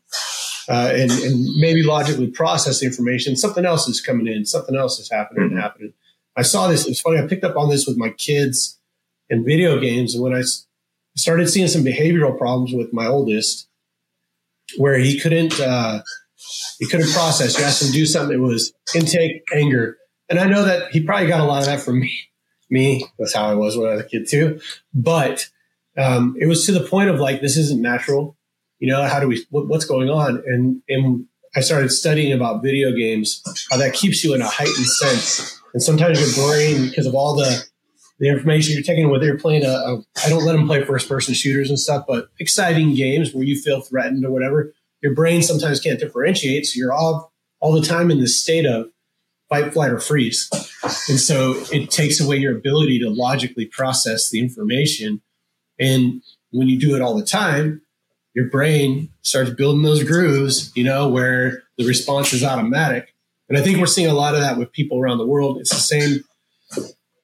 uh, 0.69 0.91
and, 0.93 1.11
and 1.11 1.45
maybe 1.55 1.83
logically 1.83 2.27
process 2.27 2.79
the 2.79 2.85
information, 2.85 3.35
something 3.35 3.65
else 3.65 3.87
is 3.87 4.01
coming 4.01 4.27
in, 4.27 4.45
something 4.45 4.75
else 4.75 4.99
is 4.99 5.09
happening 5.09 5.43
and 5.43 5.51
mm-hmm. 5.51 5.61
happening. 5.61 5.93
I 6.35 6.41
saw 6.41 6.67
this. 6.67 6.87
It's 6.87 7.01
funny. 7.01 7.19
I 7.19 7.27
picked 7.27 7.43
up 7.43 7.55
on 7.55 7.69
this 7.69 7.87
with 7.87 7.97
my 7.97 8.09
kids 8.09 8.79
and 9.29 9.45
video 9.45 9.79
games. 9.79 10.13
And 10.13 10.23
when 10.23 10.35
I 10.35 10.43
started 11.15 11.49
seeing 11.49 11.67
some 11.67 11.83
behavioral 11.83 12.37
problems 12.37 12.73
with 12.73 12.93
my 12.93 13.07
oldest, 13.07 13.67
where 14.77 14.97
he 14.97 15.19
couldn't 15.19 15.59
uh, 15.59 16.01
he 16.79 16.87
couldn't 16.87 17.11
process. 17.11 17.57
You 17.57 17.63
asked 17.63 17.81
him 17.81 17.87
to 17.87 17.93
do 17.93 18.05
something. 18.05 18.35
It 18.35 18.41
was 18.41 18.73
intake, 18.93 19.43
anger, 19.53 19.97
and 20.29 20.39
I 20.39 20.45
know 20.45 20.63
that 20.63 20.91
he 20.91 21.01
probably 21.01 21.27
got 21.27 21.39
a 21.39 21.45
lot 21.45 21.59
of 21.59 21.65
that 21.65 21.81
from 21.81 21.99
me. 22.01 22.13
Me, 22.69 23.05
that's 23.17 23.33
how 23.33 23.49
I 23.49 23.53
was 23.53 23.77
when 23.77 23.87
I 23.87 23.93
was 23.93 24.01
a 24.01 24.09
kid 24.09 24.27
too. 24.27 24.59
But 24.93 25.47
um, 25.97 26.35
it 26.37 26.47
was 26.47 26.65
to 26.65 26.73
the 26.73 26.81
point 26.81 27.09
of 27.09 27.17
like, 27.17 27.39
this 27.39 27.55
isn't 27.55 27.81
natural. 27.81 28.36
You 28.79 28.87
know, 28.89 29.03
how 29.03 29.19
do 29.19 29.27
we? 29.27 29.45
What, 29.49 29.67
what's 29.67 29.85
going 29.85 30.09
on? 30.09 30.43
And 30.45 30.81
and 30.87 31.25
I 31.55 31.61
started 31.61 31.91
studying 31.91 32.33
about 32.33 32.63
video 32.63 32.91
games, 32.91 33.41
how 33.71 33.77
that 33.77 33.93
keeps 33.93 34.23
you 34.23 34.33
in 34.33 34.41
a 34.41 34.47
heightened 34.47 34.85
sense. 34.85 35.59
And 35.73 35.81
sometimes 35.81 36.19
your 36.19 36.47
brain, 36.47 36.87
because 36.87 37.05
of 37.05 37.15
all 37.15 37.35
the 37.35 37.65
the 38.19 38.29
information 38.29 38.73
you're 38.73 38.83
taking, 38.83 39.09
whether 39.09 39.25
you're 39.25 39.39
playing 39.39 39.63
a, 39.63 39.69
a 39.69 40.01
I 40.25 40.29
don't 40.29 40.45
let 40.45 40.53
them 40.53 40.67
play 40.67 40.83
first 40.83 41.07
person 41.07 41.33
shooters 41.33 41.69
and 41.69 41.79
stuff, 41.79 42.05
but 42.07 42.29
exciting 42.39 42.95
games 42.95 43.33
where 43.33 43.43
you 43.43 43.59
feel 43.59 43.81
threatened 43.81 44.25
or 44.25 44.31
whatever, 44.31 44.73
your 45.01 45.13
brain 45.13 45.43
sometimes 45.43 45.79
can't 45.79 45.99
differentiate. 45.99 46.65
So 46.65 46.77
you're 46.77 46.93
all 46.93 47.31
all 47.59 47.73
the 47.73 47.85
time 47.85 48.11
in 48.11 48.19
this 48.19 48.41
state 48.41 48.65
of 48.65 48.87
fight, 49.49 49.73
flight, 49.73 49.91
or 49.91 49.99
freeze. 49.99 50.49
And 51.09 51.19
so 51.19 51.55
it 51.71 51.89
takes 51.89 52.19
away 52.19 52.37
your 52.37 52.55
ability 52.57 52.99
to 52.99 53.09
logically 53.09 53.65
process 53.65 54.29
the 54.29 54.39
information. 54.39 55.21
And 55.79 56.21
when 56.51 56.67
you 56.67 56.79
do 56.79 56.95
it 56.95 57.01
all 57.01 57.15
the 57.15 57.25
time, 57.25 57.81
your 58.37 58.45
brain 58.45 59.09
starts 59.23 59.49
building 59.49 59.81
those 59.81 60.03
grooves, 60.03 60.71
you 60.75 60.83
know, 60.83 61.09
where 61.09 61.63
the 61.79 61.87
response 61.87 62.33
is 62.33 62.43
automatic. 62.43 63.15
And 63.49 63.57
I 63.57 63.63
think 63.63 63.79
we're 63.79 63.87
seeing 63.87 64.11
a 64.11 64.13
lot 64.13 64.35
of 64.35 64.41
that 64.41 64.59
with 64.59 64.71
people 64.71 64.99
around 64.99 65.17
the 65.17 65.25
world. 65.25 65.57
It's 65.59 65.71
the 65.71 65.77
same 65.77 66.23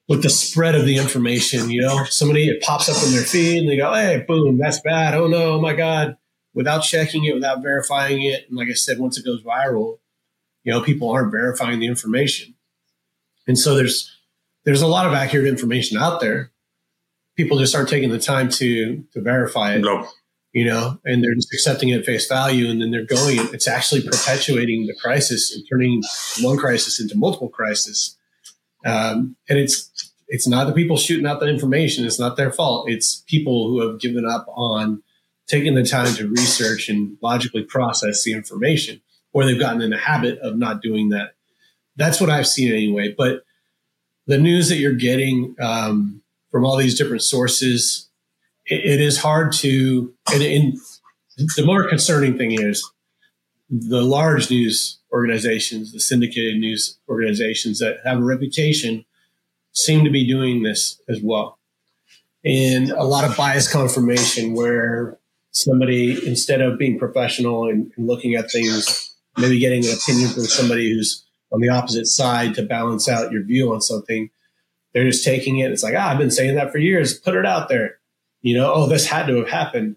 with 0.10 0.24
the 0.24 0.32
spread 0.32 0.74
of 0.74 0.86
the 0.86 0.98
information. 0.98 1.70
You 1.70 1.84
know, 1.84 2.04
somebody 2.06 2.50
it 2.50 2.64
pops 2.64 2.90
up 2.90 3.06
in 3.06 3.12
their 3.12 3.22
feed 3.22 3.60
and 3.60 3.70
they 3.70 3.78
go, 3.78 3.94
"Hey, 3.94 4.26
boom, 4.28 4.58
that's 4.58 4.82
bad. 4.82 5.14
Oh 5.14 5.28
no, 5.28 5.54
oh 5.54 5.62
my 5.62 5.74
god!" 5.74 6.18
Without 6.56 6.80
checking 6.80 7.26
it, 7.26 7.36
without 7.36 7.62
verifying 7.62 8.24
it, 8.24 8.48
and 8.50 8.58
like 8.58 8.70
I 8.70 8.74
said, 8.74 8.98
once 8.98 9.16
it 9.16 9.24
goes 9.24 9.44
viral, 9.44 10.00
you 10.64 10.74
know, 10.74 10.82
people 10.82 11.12
aren't 11.12 11.32
verifying 11.32 11.80
the 11.80 11.86
information, 11.86 12.56
and 13.46 13.60
so 13.60 13.76
there's 13.76 14.18
there's 14.66 14.82
a 14.82 14.88
lot 14.88 15.06
of 15.06 15.14
accurate 15.14 15.46
information 15.46 16.00
out 16.00 16.22
there. 16.22 16.52
People 17.38 17.60
just 17.60 17.76
aren't 17.76 17.90
taking 17.90 18.10
the 18.10 18.18
time 18.18 18.50
to 18.50 19.04
to 19.14 19.22
verify 19.22 19.76
it. 19.76 19.84
You 20.54 20.66
know, 20.66 21.00
and 21.04 21.24
they're 21.24 21.34
just 21.34 21.52
accepting 21.52 21.90
it 21.90 22.00
at 22.00 22.06
face 22.06 22.28
value, 22.28 22.70
and 22.70 22.80
then 22.80 22.92
they're 22.92 23.06
going. 23.06 23.40
It's 23.54 23.68
actually 23.68 24.02
perpetuating 24.02 24.86
the 24.86 24.96
crisis 25.02 25.54
and 25.54 25.66
turning 25.68 26.04
one 26.42 26.58
crisis 26.58 27.02
into 27.02 27.18
multiple 27.18 27.50
crises 27.50 28.18
um, 28.86 29.36
and 29.50 29.60
it's 29.60 30.12
it's 30.28 30.48
not 30.48 30.68
the 30.68 30.74
people 30.74 30.98
shooting 30.98 31.26
out 31.26 31.40
the 31.40 31.48
information. 31.48 32.06
It's 32.06 32.20
not 32.20 32.38
their 32.38 32.52
fault. 32.52 32.90
It's 32.90 33.24
people 33.28 33.68
who 33.68 33.88
have 33.88 34.00
given 34.00 34.26
up 34.26 34.46
on 34.50 35.04
taking 35.48 35.76
the 35.76 35.84
time 35.84 36.14
to 36.16 36.28
research 36.28 36.90
and 36.90 37.18
logically 37.22 37.64
process 37.64 38.24
the 38.24 38.34
information, 38.34 39.02
or 39.32 39.46
they've 39.46 39.60
gotten 39.60 39.82
in 39.82 39.92
the 39.92 39.98
habit 39.98 40.40
of 40.40 40.58
not 40.58 40.82
doing 40.82 41.10
that. 41.10 41.34
That's 41.96 42.20
what 42.20 42.30
I've 42.30 42.48
seen 42.48 42.72
anyway. 42.72 43.14
But 43.16 43.44
the 44.26 44.38
news 44.38 44.70
that 44.70 44.78
you're 44.78 44.94
getting 44.94 45.56
um, 45.60 46.24
from 46.50 46.66
all 46.66 46.78
these 46.78 46.98
different 46.98 47.22
sources, 47.22 48.10
it, 48.66 48.86
it 48.86 49.02
is 49.02 49.18
hard 49.18 49.54
to. 49.54 50.14
And, 50.34 50.44
and 50.44 50.78
the 51.56 51.66
more 51.66 51.88
concerning 51.88 52.38
thing 52.38 52.52
is 52.54 52.88
the 53.70 54.02
large 54.02 54.50
news 54.50 55.00
organizations, 55.12 55.92
the 55.92 56.00
syndicated 56.00 56.60
news 56.60 56.98
organizations 57.10 57.80
that 57.80 57.98
have 58.04 58.20
a 58.20 58.24
reputation, 58.24 59.06
seem 59.72 60.04
to 60.04 60.12
be 60.12 60.28
doing 60.28 60.64
this 60.64 61.02
as 61.10 61.20
well. 61.22 61.58
And 62.46 62.92
a 62.92 63.04
lot 63.04 63.24
of 63.24 63.36
bias 63.38 63.72
confirmation 63.72 64.54
where 64.54 65.18
somebody, 65.52 66.28
instead 66.28 66.62
of 66.62 66.78
being 66.78 67.00
professional 67.00 67.70
and, 67.70 67.92
and 67.96 68.08
looking 68.08 68.36
at 68.36 68.52
things, 68.52 69.16
maybe 69.38 69.60
getting 69.60 69.86
an 69.86 69.94
opinion 69.94 70.30
from 70.30 70.44
somebody 70.44 70.94
who's 70.94 71.26
on 71.52 71.62
the 71.62 71.70
opposite 71.70 72.08
side 72.08 72.56
to 72.56 72.64
balance 72.64 73.08
out 73.08 73.32
your 73.32 73.44
view 73.44 73.74
on 73.74 73.82
something, 73.82 74.30
they're 74.94 75.10
just 75.10 75.24
taking 75.24 75.60
it. 75.60 75.72
It's 75.72 75.84
like, 75.84 75.96
ah, 75.98 76.10
I've 76.10 76.18
been 76.18 76.32
saying 76.32 76.56
that 76.56 76.72
for 76.72 76.80
years. 76.80 77.18
Put 77.18 77.36
it 77.36 77.46
out 77.46 77.70
there. 77.70 78.00
You 78.44 78.58
know, 78.58 78.72
oh, 78.72 78.88
this 78.88 79.08
had 79.08 79.26
to 79.28 79.38
have 79.38 79.50
happened 79.50 79.96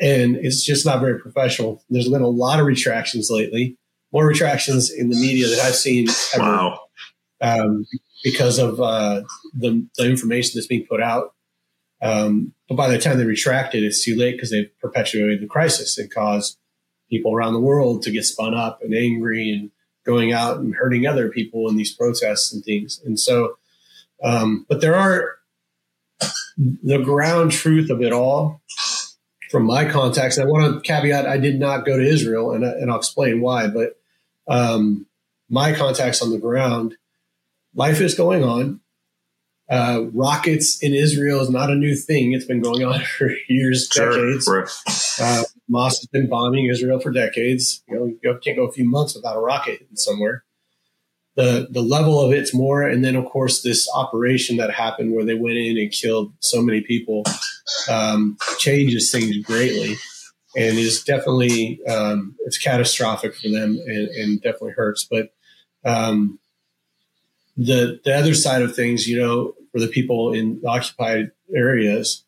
and 0.00 0.36
it's 0.36 0.62
just 0.62 0.84
not 0.84 1.00
very 1.00 1.18
professional. 1.20 1.82
There's 1.90 2.08
been 2.08 2.22
a 2.22 2.28
lot 2.28 2.60
of 2.60 2.66
retractions 2.66 3.30
lately, 3.30 3.78
more 4.12 4.26
retractions 4.26 4.90
in 4.90 5.08
the 5.08 5.16
media 5.16 5.48
that 5.48 5.60
I've 5.60 5.74
seen 5.74 6.08
ever, 6.34 6.42
wow. 6.42 6.80
um, 7.40 7.86
because 8.22 8.58
of 8.58 8.80
uh, 8.80 9.22
the, 9.54 9.86
the, 9.96 10.08
information 10.08 10.52
that's 10.54 10.66
being 10.66 10.86
put 10.86 11.02
out. 11.02 11.34
Um, 12.02 12.54
but 12.68 12.76
by 12.76 12.88
the 12.88 12.98
time 12.98 13.18
they 13.18 13.24
retract 13.24 13.74
it, 13.74 13.84
it's 13.84 14.04
too 14.04 14.16
late 14.16 14.32
because 14.32 14.50
they've 14.50 14.70
perpetuated 14.80 15.40
the 15.40 15.46
crisis 15.46 15.96
and 15.98 16.12
caused 16.12 16.58
people 17.08 17.34
around 17.34 17.52
the 17.52 17.60
world 17.60 18.02
to 18.02 18.10
get 18.10 18.24
spun 18.24 18.54
up 18.54 18.80
and 18.82 18.94
angry 18.94 19.50
and 19.50 19.70
going 20.04 20.32
out 20.32 20.58
and 20.58 20.74
hurting 20.74 21.06
other 21.06 21.28
people 21.28 21.68
in 21.68 21.76
these 21.76 21.94
protests 21.94 22.52
and 22.52 22.64
things. 22.64 23.00
And 23.04 23.18
so, 23.18 23.56
um, 24.22 24.66
but 24.68 24.80
there 24.80 24.96
are 24.96 25.36
the 26.56 26.98
ground 26.98 27.52
truth 27.52 27.90
of 27.90 28.02
it 28.02 28.12
all 28.12 28.62
from 29.50 29.64
my 29.64 29.84
contacts. 29.88 30.36
And 30.36 30.48
I 30.48 30.50
want 30.50 30.74
to 30.74 30.80
caveat: 30.80 31.26
I 31.26 31.38
did 31.38 31.58
not 31.58 31.84
go 31.84 31.96
to 31.96 32.04
Israel, 32.04 32.52
and, 32.52 32.64
and 32.64 32.90
I'll 32.90 32.98
explain 32.98 33.40
why. 33.40 33.68
But 33.68 33.98
um, 34.48 35.06
my 35.48 35.72
contacts 35.72 36.22
on 36.22 36.30
the 36.30 36.38
ground, 36.38 36.96
life 37.74 38.00
is 38.00 38.14
going 38.14 38.44
on. 38.44 38.80
Uh, 39.70 40.04
rockets 40.12 40.82
in 40.82 40.92
Israel 40.92 41.40
is 41.40 41.48
not 41.48 41.70
a 41.70 41.74
new 41.74 41.94
thing. 41.94 42.32
It's 42.32 42.44
been 42.44 42.60
going 42.60 42.84
on 42.84 43.00
for 43.18 43.30
years, 43.48 43.88
sure, 43.90 44.10
decades. 44.10 44.46
Right. 44.48 44.68
Uh, 45.20 45.44
Hamas 45.70 45.98
has 45.98 46.06
been 46.12 46.28
bombing 46.28 46.66
Israel 46.66 47.00
for 47.00 47.10
decades. 47.10 47.82
You 47.88 47.94
know, 47.94 48.06
you 48.06 48.38
can't 48.42 48.56
go 48.56 48.64
a 48.64 48.72
few 48.72 48.84
months 48.84 49.14
without 49.14 49.36
a 49.36 49.40
rocket 49.40 49.78
hitting 49.78 49.96
somewhere 49.96 50.44
the 51.36 51.68
the 51.70 51.82
level 51.82 52.20
of 52.20 52.32
it's 52.32 52.54
more. 52.54 52.82
And 52.82 53.04
then 53.04 53.16
of 53.16 53.26
course 53.26 53.62
this 53.62 53.88
operation 53.94 54.56
that 54.58 54.70
happened 54.70 55.12
where 55.12 55.24
they 55.24 55.34
went 55.34 55.56
in 55.56 55.78
and 55.78 55.90
killed 55.90 56.32
so 56.40 56.62
many 56.62 56.80
people 56.80 57.24
um, 57.90 58.36
changes 58.58 59.10
things 59.10 59.36
greatly. 59.38 59.96
And 60.56 60.78
is 60.78 61.02
definitely 61.02 61.84
um, 61.86 62.36
it's 62.46 62.58
catastrophic 62.58 63.34
for 63.34 63.48
them 63.48 63.76
and, 63.86 64.08
and 64.08 64.40
definitely 64.40 64.74
hurts. 64.76 65.04
But 65.04 65.32
um, 65.84 66.38
the 67.56 68.00
the 68.04 68.14
other 68.14 68.34
side 68.34 68.62
of 68.62 68.74
things 68.74 69.06
you 69.08 69.18
know 69.18 69.54
for 69.72 69.80
the 69.80 69.88
people 69.88 70.32
in 70.32 70.60
occupied 70.66 71.30
areas 71.54 72.24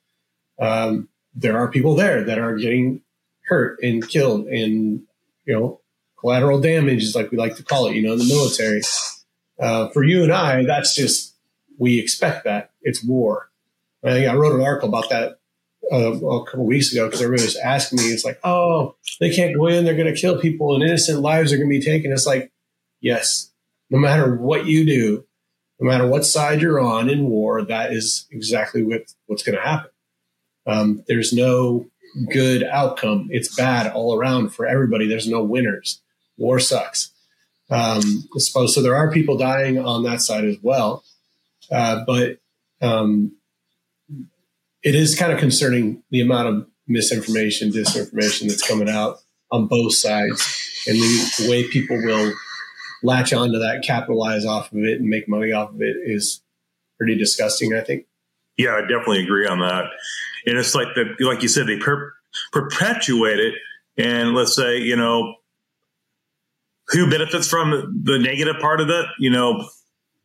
um, 0.60 1.08
there 1.34 1.58
are 1.58 1.70
people 1.70 1.94
there 1.94 2.25
that 2.25 2.38
are 2.38 2.56
getting 2.56 3.00
hurt 3.46 3.78
and 3.82 4.08
killed 4.08 4.46
and 4.46 5.02
you 5.44 5.54
know 5.54 5.80
collateral 6.18 6.61
damage 6.61 7.02
is 7.02 7.14
like 7.14 7.30
we 7.30 7.38
like 7.38 7.56
to 7.56 7.62
call 7.62 7.87
it, 7.87 7.94
you 7.94 8.02
know, 8.02 8.12
in 8.12 8.18
the 8.18 8.25
military. 8.25 8.82
Uh, 9.58 9.88
for 9.88 10.04
you 10.04 10.23
and 10.23 10.32
I, 10.32 10.64
that's 10.64 10.94
just, 10.94 11.35
we 11.78 11.99
expect 11.99 12.44
that. 12.44 12.73
It's 12.82 13.02
war. 13.02 13.50
I 14.04 14.11
think 14.11 14.28
I 14.28 14.35
wrote 14.35 14.54
an 14.54 14.61
article 14.61 14.88
about 14.88 15.08
that 15.11 15.38
uh, 15.90 16.12
a 16.12 16.44
couple 16.44 16.66
weeks 16.66 16.92
ago 16.92 17.06
because 17.06 17.23
everybody 17.23 17.46
was 17.46 17.56
asking 17.56 17.99
me, 17.99 18.06
it's 18.06 18.25
like, 18.25 18.38
oh, 18.44 18.96
they 19.18 19.35
can't 19.35 19.56
go 19.56 19.66
in, 19.66 19.85
they're 19.85 19.94
going 19.94 20.12
to 20.12 20.20
kill 20.20 20.40
people 20.40 20.75
and 20.75 20.85
innocent 20.85 21.20
lives 21.20 21.52
are 21.52 21.56
going 21.56 21.70
to 21.70 21.78
be 21.78 21.85
taken. 21.85 22.12
It's 22.12 22.26
like, 22.26 22.52
yes, 23.00 23.50
no 23.90 23.99
matter 23.99 24.37
what 24.37 24.66
you 24.66 24.85
do, 24.85 25.25
no 25.80 25.88
matter 25.90 26.06
what 26.06 26.25
side 26.25 26.61
you're 26.61 26.80
on 26.80 27.08
in 27.08 27.25
war, 27.25 27.62
that 27.62 27.92
is 27.92 28.26
exactly 28.30 28.82
what, 28.82 29.12
what's 29.26 29.42
going 29.42 29.56
to 29.56 29.62
happen. 29.62 29.90
Um, 30.66 31.04
there's 31.06 31.32
no 31.32 31.87
good 32.32 32.62
outcome. 32.62 33.28
It's 33.30 33.54
bad 33.54 33.92
all 33.92 34.18
around 34.18 34.50
for 34.50 34.66
everybody. 34.66 35.06
There's 35.06 35.28
no 35.28 35.42
winners 35.42 36.02
war 36.36 36.58
sucks. 36.58 37.10
Um, 37.70 38.28
I 38.34 38.38
suppose 38.38 38.74
so. 38.74 38.82
There 38.82 38.96
are 38.96 39.10
people 39.10 39.36
dying 39.36 39.78
on 39.78 40.04
that 40.04 40.22
side 40.22 40.44
as 40.44 40.56
well, 40.62 41.04
uh, 41.70 42.04
but 42.06 42.38
um, 42.80 43.32
it 44.82 44.94
is 44.94 45.18
kind 45.18 45.32
of 45.32 45.40
concerning 45.40 46.02
the 46.10 46.20
amount 46.20 46.48
of 46.48 46.66
misinformation, 46.86 47.70
disinformation 47.70 48.48
that's 48.48 48.66
coming 48.66 48.88
out 48.88 49.18
on 49.50 49.66
both 49.66 49.94
sides, 49.94 50.84
and 50.86 50.96
the, 50.96 51.48
way 51.50 51.66
people 51.68 51.96
will 51.96 52.32
latch 53.02 53.32
onto 53.32 53.58
that, 53.58 53.82
capitalize 53.84 54.44
off 54.44 54.70
of 54.72 54.78
it, 54.78 55.00
and 55.00 55.08
make 55.08 55.28
money 55.28 55.52
off 55.52 55.70
of 55.70 55.80
it 55.80 55.96
is 56.04 56.42
pretty 56.98 57.16
disgusting. 57.16 57.74
I 57.74 57.80
think. 57.80 58.06
Yeah, 58.56 58.76
I 58.76 58.80
definitely 58.82 59.24
agree 59.24 59.46
on 59.46 59.58
that. 59.60 59.84
And 60.46 60.56
it's 60.56 60.74
like 60.74 60.88
the 60.94 61.14
like 61.20 61.42
you 61.42 61.48
said, 61.48 61.66
they 61.66 61.78
per- 61.78 62.12
perpetuate 62.52 63.40
it. 63.40 63.54
And 63.98 64.34
let's 64.34 64.54
say 64.54 64.78
you 64.78 64.96
know 64.96 65.35
who 66.88 67.10
benefits 67.10 67.48
from 67.48 68.02
the 68.04 68.18
negative 68.18 68.56
part 68.60 68.80
of 68.80 68.88
it? 68.88 69.06
You 69.18 69.30
know, 69.30 69.68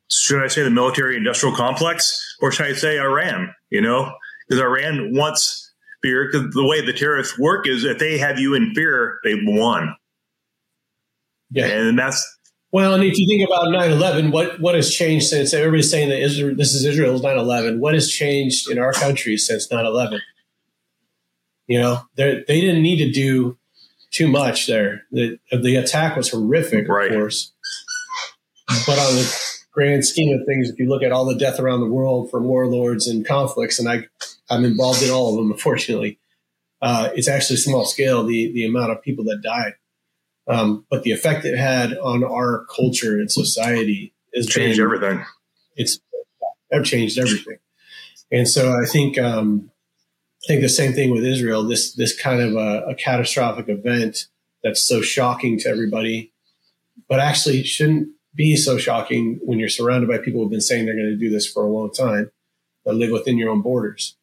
should 0.09 0.43
I 0.43 0.47
say 0.47 0.63
the 0.63 0.69
military 0.69 1.17
industrial 1.17 1.55
complex 1.55 2.35
or 2.41 2.51
should 2.51 2.67
I 2.67 2.73
say 2.73 2.99
Iran? 2.99 3.53
You 3.69 3.81
know, 3.81 4.13
because 4.47 4.61
Iran 4.61 5.15
wants 5.15 5.71
fear 6.01 6.29
because 6.31 6.53
the 6.53 6.65
way 6.65 6.85
the 6.85 6.93
terrorists 6.93 7.37
work 7.37 7.67
is 7.67 7.83
if 7.83 7.99
they 7.99 8.17
have 8.17 8.39
you 8.39 8.53
in 8.53 8.73
fear, 8.73 9.19
they've 9.23 9.41
won. 9.43 9.95
Yeah. 11.51 11.65
And 11.65 11.97
that's. 11.97 12.37
Well, 12.71 12.93
and 12.93 13.03
if 13.03 13.17
you 13.17 13.27
think 13.27 13.45
about 13.45 13.69
9 13.69 13.91
11, 13.91 14.31
what, 14.31 14.61
what 14.61 14.75
has 14.75 14.93
changed 14.93 15.27
since 15.27 15.53
everybody's 15.53 15.91
saying 15.91 16.07
that 16.07 16.21
Israel, 16.21 16.55
this 16.55 16.73
is 16.73 16.85
Israel's 16.85 17.21
9 17.21 17.37
11? 17.37 17.81
What 17.81 17.93
has 17.93 18.09
changed 18.09 18.69
in 18.69 18.79
our 18.79 18.93
country 18.93 19.35
since 19.35 19.69
9 19.69 19.85
11? 19.85 20.21
You 21.67 21.79
know, 21.79 22.01
they 22.15 22.43
they 22.47 22.61
didn't 22.61 22.81
need 22.81 22.97
to 22.97 23.11
do 23.11 23.57
too 24.11 24.27
much 24.27 24.67
there. 24.67 25.05
The 25.11 25.39
the 25.51 25.77
attack 25.77 26.15
was 26.15 26.29
horrific, 26.29 26.87
right. 26.87 27.11
of 27.11 27.17
course, 27.17 27.53
but 28.85 28.99
on 28.99 29.15
the 29.15 29.59
grand 29.71 30.05
scheme 30.05 30.37
of 30.37 30.45
things, 30.45 30.69
if 30.69 30.77
you 30.77 30.89
look 30.89 31.01
at 31.01 31.11
all 31.11 31.25
the 31.25 31.35
death 31.35 31.59
around 31.59 31.79
the 31.79 31.87
world 31.87 32.29
from 32.29 32.43
warlords 32.43 33.07
and 33.07 33.25
conflicts, 33.25 33.79
and 33.79 33.89
I 33.89 34.07
I'm 34.49 34.65
involved 34.65 35.01
in 35.01 35.09
all 35.09 35.29
of 35.29 35.35
them, 35.37 35.51
unfortunately, 35.51 36.19
uh, 36.81 37.09
it's 37.15 37.27
actually 37.27 37.57
small 37.57 37.85
scale 37.85 38.23
the 38.23 38.51
the 38.51 38.65
amount 38.65 38.91
of 38.91 39.01
people 39.01 39.23
that 39.25 39.41
died. 39.41 39.73
Um, 40.47 40.85
but 40.89 41.03
the 41.03 41.11
effect 41.11 41.45
it 41.45 41.57
had 41.57 41.97
on 41.97 42.23
our 42.23 42.65
culture 42.65 43.19
and 43.19 43.31
society 43.31 44.13
has 44.35 44.47
changed 44.47 44.79
everything. 44.79 45.23
It's 45.75 45.99
that 46.71 46.83
changed 46.83 47.17
everything, 47.17 47.59
and 48.31 48.47
so 48.47 48.73
I 48.73 48.85
think 48.85 49.17
um, 49.17 49.71
I 50.43 50.47
think 50.47 50.61
the 50.61 50.69
same 50.69 50.93
thing 50.93 51.11
with 51.11 51.23
Israel. 51.23 51.63
This 51.63 51.93
this 51.93 52.19
kind 52.19 52.41
of 52.41 52.55
a, 52.55 52.85
a 52.89 52.95
catastrophic 52.95 53.69
event 53.69 54.27
that's 54.63 54.81
so 54.81 55.01
shocking 55.01 55.59
to 55.59 55.69
everybody, 55.69 56.33
but 57.07 57.19
actually 57.19 57.63
shouldn't 57.63 58.09
be 58.33 58.55
so 58.55 58.77
shocking 58.77 59.39
when 59.43 59.59
you're 59.59 59.69
surrounded 59.69 60.09
by 60.09 60.17
people 60.17 60.41
who've 60.41 60.51
been 60.51 60.61
saying 60.61 60.85
they're 60.85 60.95
going 60.95 61.05
to 61.05 61.17
do 61.17 61.29
this 61.29 61.51
for 61.51 61.63
a 61.63 61.69
long 61.69 61.91
time 61.91 62.31
that 62.85 62.93
live 62.93 63.11
within 63.11 63.37
your 63.37 63.49
own 63.49 63.61
borders. 63.61 64.15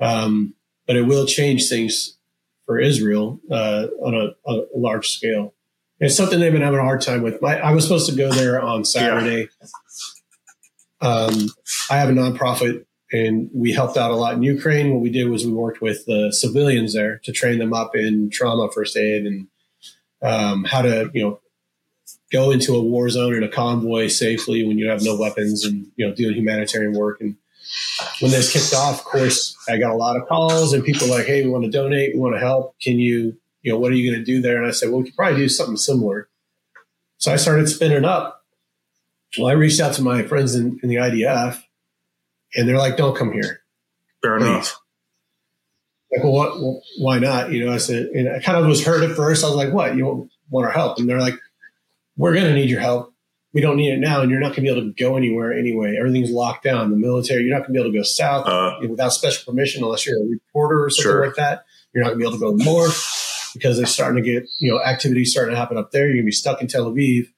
Um, 0.00 0.54
but 0.86 0.96
it 0.96 1.02
will 1.02 1.26
change 1.26 1.68
things 1.68 2.16
for 2.64 2.78
Israel 2.78 3.40
uh, 3.50 3.86
on 4.00 4.14
a, 4.14 4.50
a, 4.50 4.64
large 4.74 5.08
scale. 5.08 5.54
It's 5.98 6.16
something 6.16 6.40
they've 6.40 6.52
been 6.52 6.62
having 6.62 6.80
a 6.80 6.84
hard 6.84 7.02
time 7.02 7.22
with. 7.22 7.42
My, 7.42 7.60
I 7.60 7.72
was 7.72 7.84
supposed 7.84 8.08
to 8.08 8.16
go 8.16 8.32
there 8.32 8.60
on 8.60 8.84
Saturday. 8.84 9.48
Yeah. 11.02 11.08
Um, 11.08 11.48
I 11.90 11.96
have 11.98 12.08
a 12.08 12.12
nonprofit 12.12 12.86
and 13.12 13.50
we 13.52 13.72
helped 13.72 13.96
out 13.96 14.10
a 14.10 14.16
lot 14.16 14.34
in 14.34 14.42
Ukraine. 14.42 14.92
What 14.92 15.02
we 15.02 15.10
did 15.10 15.28
was 15.28 15.44
we 15.44 15.52
worked 15.52 15.82
with 15.82 16.06
the 16.06 16.32
civilians 16.32 16.94
there 16.94 17.18
to 17.24 17.32
train 17.32 17.58
them 17.58 17.72
up 17.72 17.96
in 17.96 18.30
trauma 18.30 18.70
first 18.72 18.96
aid 18.96 19.26
and 19.26 19.48
um, 20.22 20.64
how 20.64 20.82
to, 20.82 21.10
you 21.12 21.22
know, 21.22 21.40
go 22.30 22.50
into 22.50 22.76
a 22.76 22.82
war 22.82 23.08
zone 23.08 23.34
in 23.34 23.42
a 23.42 23.48
convoy 23.48 24.06
safely 24.06 24.64
when 24.64 24.78
you 24.78 24.88
have 24.88 25.02
no 25.02 25.16
weapons 25.16 25.64
and 25.64 25.86
you 25.96 26.06
know 26.06 26.14
doing 26.14 26.34
humanitarian 26.34 26.92
work. 26.92 27.20
And 27.20 27.36
when 28.20 28.30
this 28.30 28.52
kicked 28.52 28.74
off, 28.74 29.00
of 29.00 29.04
course, 29.04 29.56
I 29.68 29.78
got 29.78 29.92
a 29.92 29.96
lot 29.96 30.16
of 30.16 30.28
calls 30.28 30.72
and 30.72 30.84
people 30.84 31.08
like, 31.08 31.26
"Hey, 31.26 31.44
we 31.44 31.50
want 31.50 31.64
to 31.64 31.70
donate, 31.70 32.14
we 32.14 32.20
want 32.20 32.34
to 32.34 32.40
help. 32.40 32.78
Can 32.80 32.98
you, 32.98 33.36
you 33.62 33.72
know, 33.72 33.78
what 33.78 33.92
are 33.92 33.96
you 33.96 34.10
going 34.10 34.24
to 34.24 34.24
do 34.24 34.40
there?" 34.40 34.58
And 34.58 34.66
I 34.66 34.70
said, 34.70 34.90
"Well, 34.90 35.00
we 35.00 35.06
could 35.06 35.16
probably 35.16 35.38
do 35.40 35.48
something 35.48 35.76
similar." 35.76 36.28
So 37.18 37.32
I 37.32 37.36
started 37.36 37.68
spinning 37.68 38.04
up. 38.04 38.44
Well, 39.38 39.48
I 39.48 39.52
reached 39.52 39.80
out 39.80 39.94
to 39.94 40.02
my 40.02 40.22
friends 40.22 40.54
in, 40.54 40.80
in 40.82 40.88
the 40.88 40.96
IDF, 40.96 41.62
and 42.54 42.68
they're 42.68 42.78
like, 42.78 42.96
"Don't 42.96 43.16
come 43.16 43.32
here." 43.32 43.62
Fair 44.22 44.38
please. 44.38 44.46
enough. 44.46 44.80
Like, 46.12 46.24
well, 46.24 46.32
what? 46.32 46.60
Well, 46.60 46.82
why 46.98 47.18
not? 47.18 47.52
You 47.52 47.64
know, 47.66 47.72
I 47.72 47.78
said, 47.78 48.06
and 48.06 48.28
I 48.28 48.40
kind 48.40 48.58
of 48.58 48.66
was 48.66 48.84
hurt 48.84 49.08
at 49.08 49.16
first. 49.16 49.44
I 49.44 49.48
was 49.48 49.56
like, 49.56 49.72
"What? 49.72 49.96
You 49.96 50.28
want 50.48 50.66
our 50.66 50.72
help?" 50.72 50.98
And 50.98 51.08
they're 51.08 51.20
like, 51.20 51.34
we're 52.20 52.34
going 52.34 52.46
to 52.46 52.54
need 52.54 52.68
your 52.68 52.80
help. 52.80 53.14
We 53.52 53.62
don't 53.62 53.78
need 53.78 53.92
it 53.92 53.98
now, 53.98 54.20
and 54.20 54.30
you're 54.30 54.38
not 54.38 54.48
going 54.48 54.56
to 54.56 54.60
be 54.60 54.68
able 54.68 54.82
to 54.82 54.92
go 54.92 55.16
anywhere 55.16 55.52
anyway. 55.52 55.96
Everything's 55.98 56.30
locked 56.30 56.62
down. 56.62 56.90
The 56.90 56.96
military, 56.96 57.42
you're 57.42 57.50
not 57.50 57.66
going 57.66 57.68
to 57.68 57.72
be 57.72 57.80
able 57.80 57.90
to 57.90 57.98
go 57.98 58.02
south 58.04 58.46
uh, 58.46 58.76
without 58.88 59.08
special 59.08 59.50
permission 59.50 59.82
unless 59.82 60.06
you're 60.06 60.20
a 60.20 60.26
reporter 60.26 60.84
or 60.84 60.90
something 60.90 61.10
sure. 61.10 61.26
like 61.26 61.34
that. 61.36 61.64
You're 61.92 62.04
not 62.04 62.10
going 62.10 62.20
to 62.20 62.24
be 62.24 62.36
able 62.36 62.54
to 62.54 62.58
go 62.58 62.72
north 62.72 63.50
because 63.54 63.78
they're 63.78 63.86
starting 63.86 64.22
to 64.22 64.30
get, 64.30 64.48
you 64.60 64.70
know, 64.70 64.80
activities 64.80 65.32
starting 65.32 65.54
to 65.54 65.58
happen 65.58 65.78
up 65.78 65.90
there. 65.90 66.04
You're 66.04 66.16
going 66.16 66.24
to 66.24 66.26
be 66.26 66.32
stuck 66.32 66.60
in 66.60 66.68
Tel 66.68 66.92
Aviv. 66.92 67.28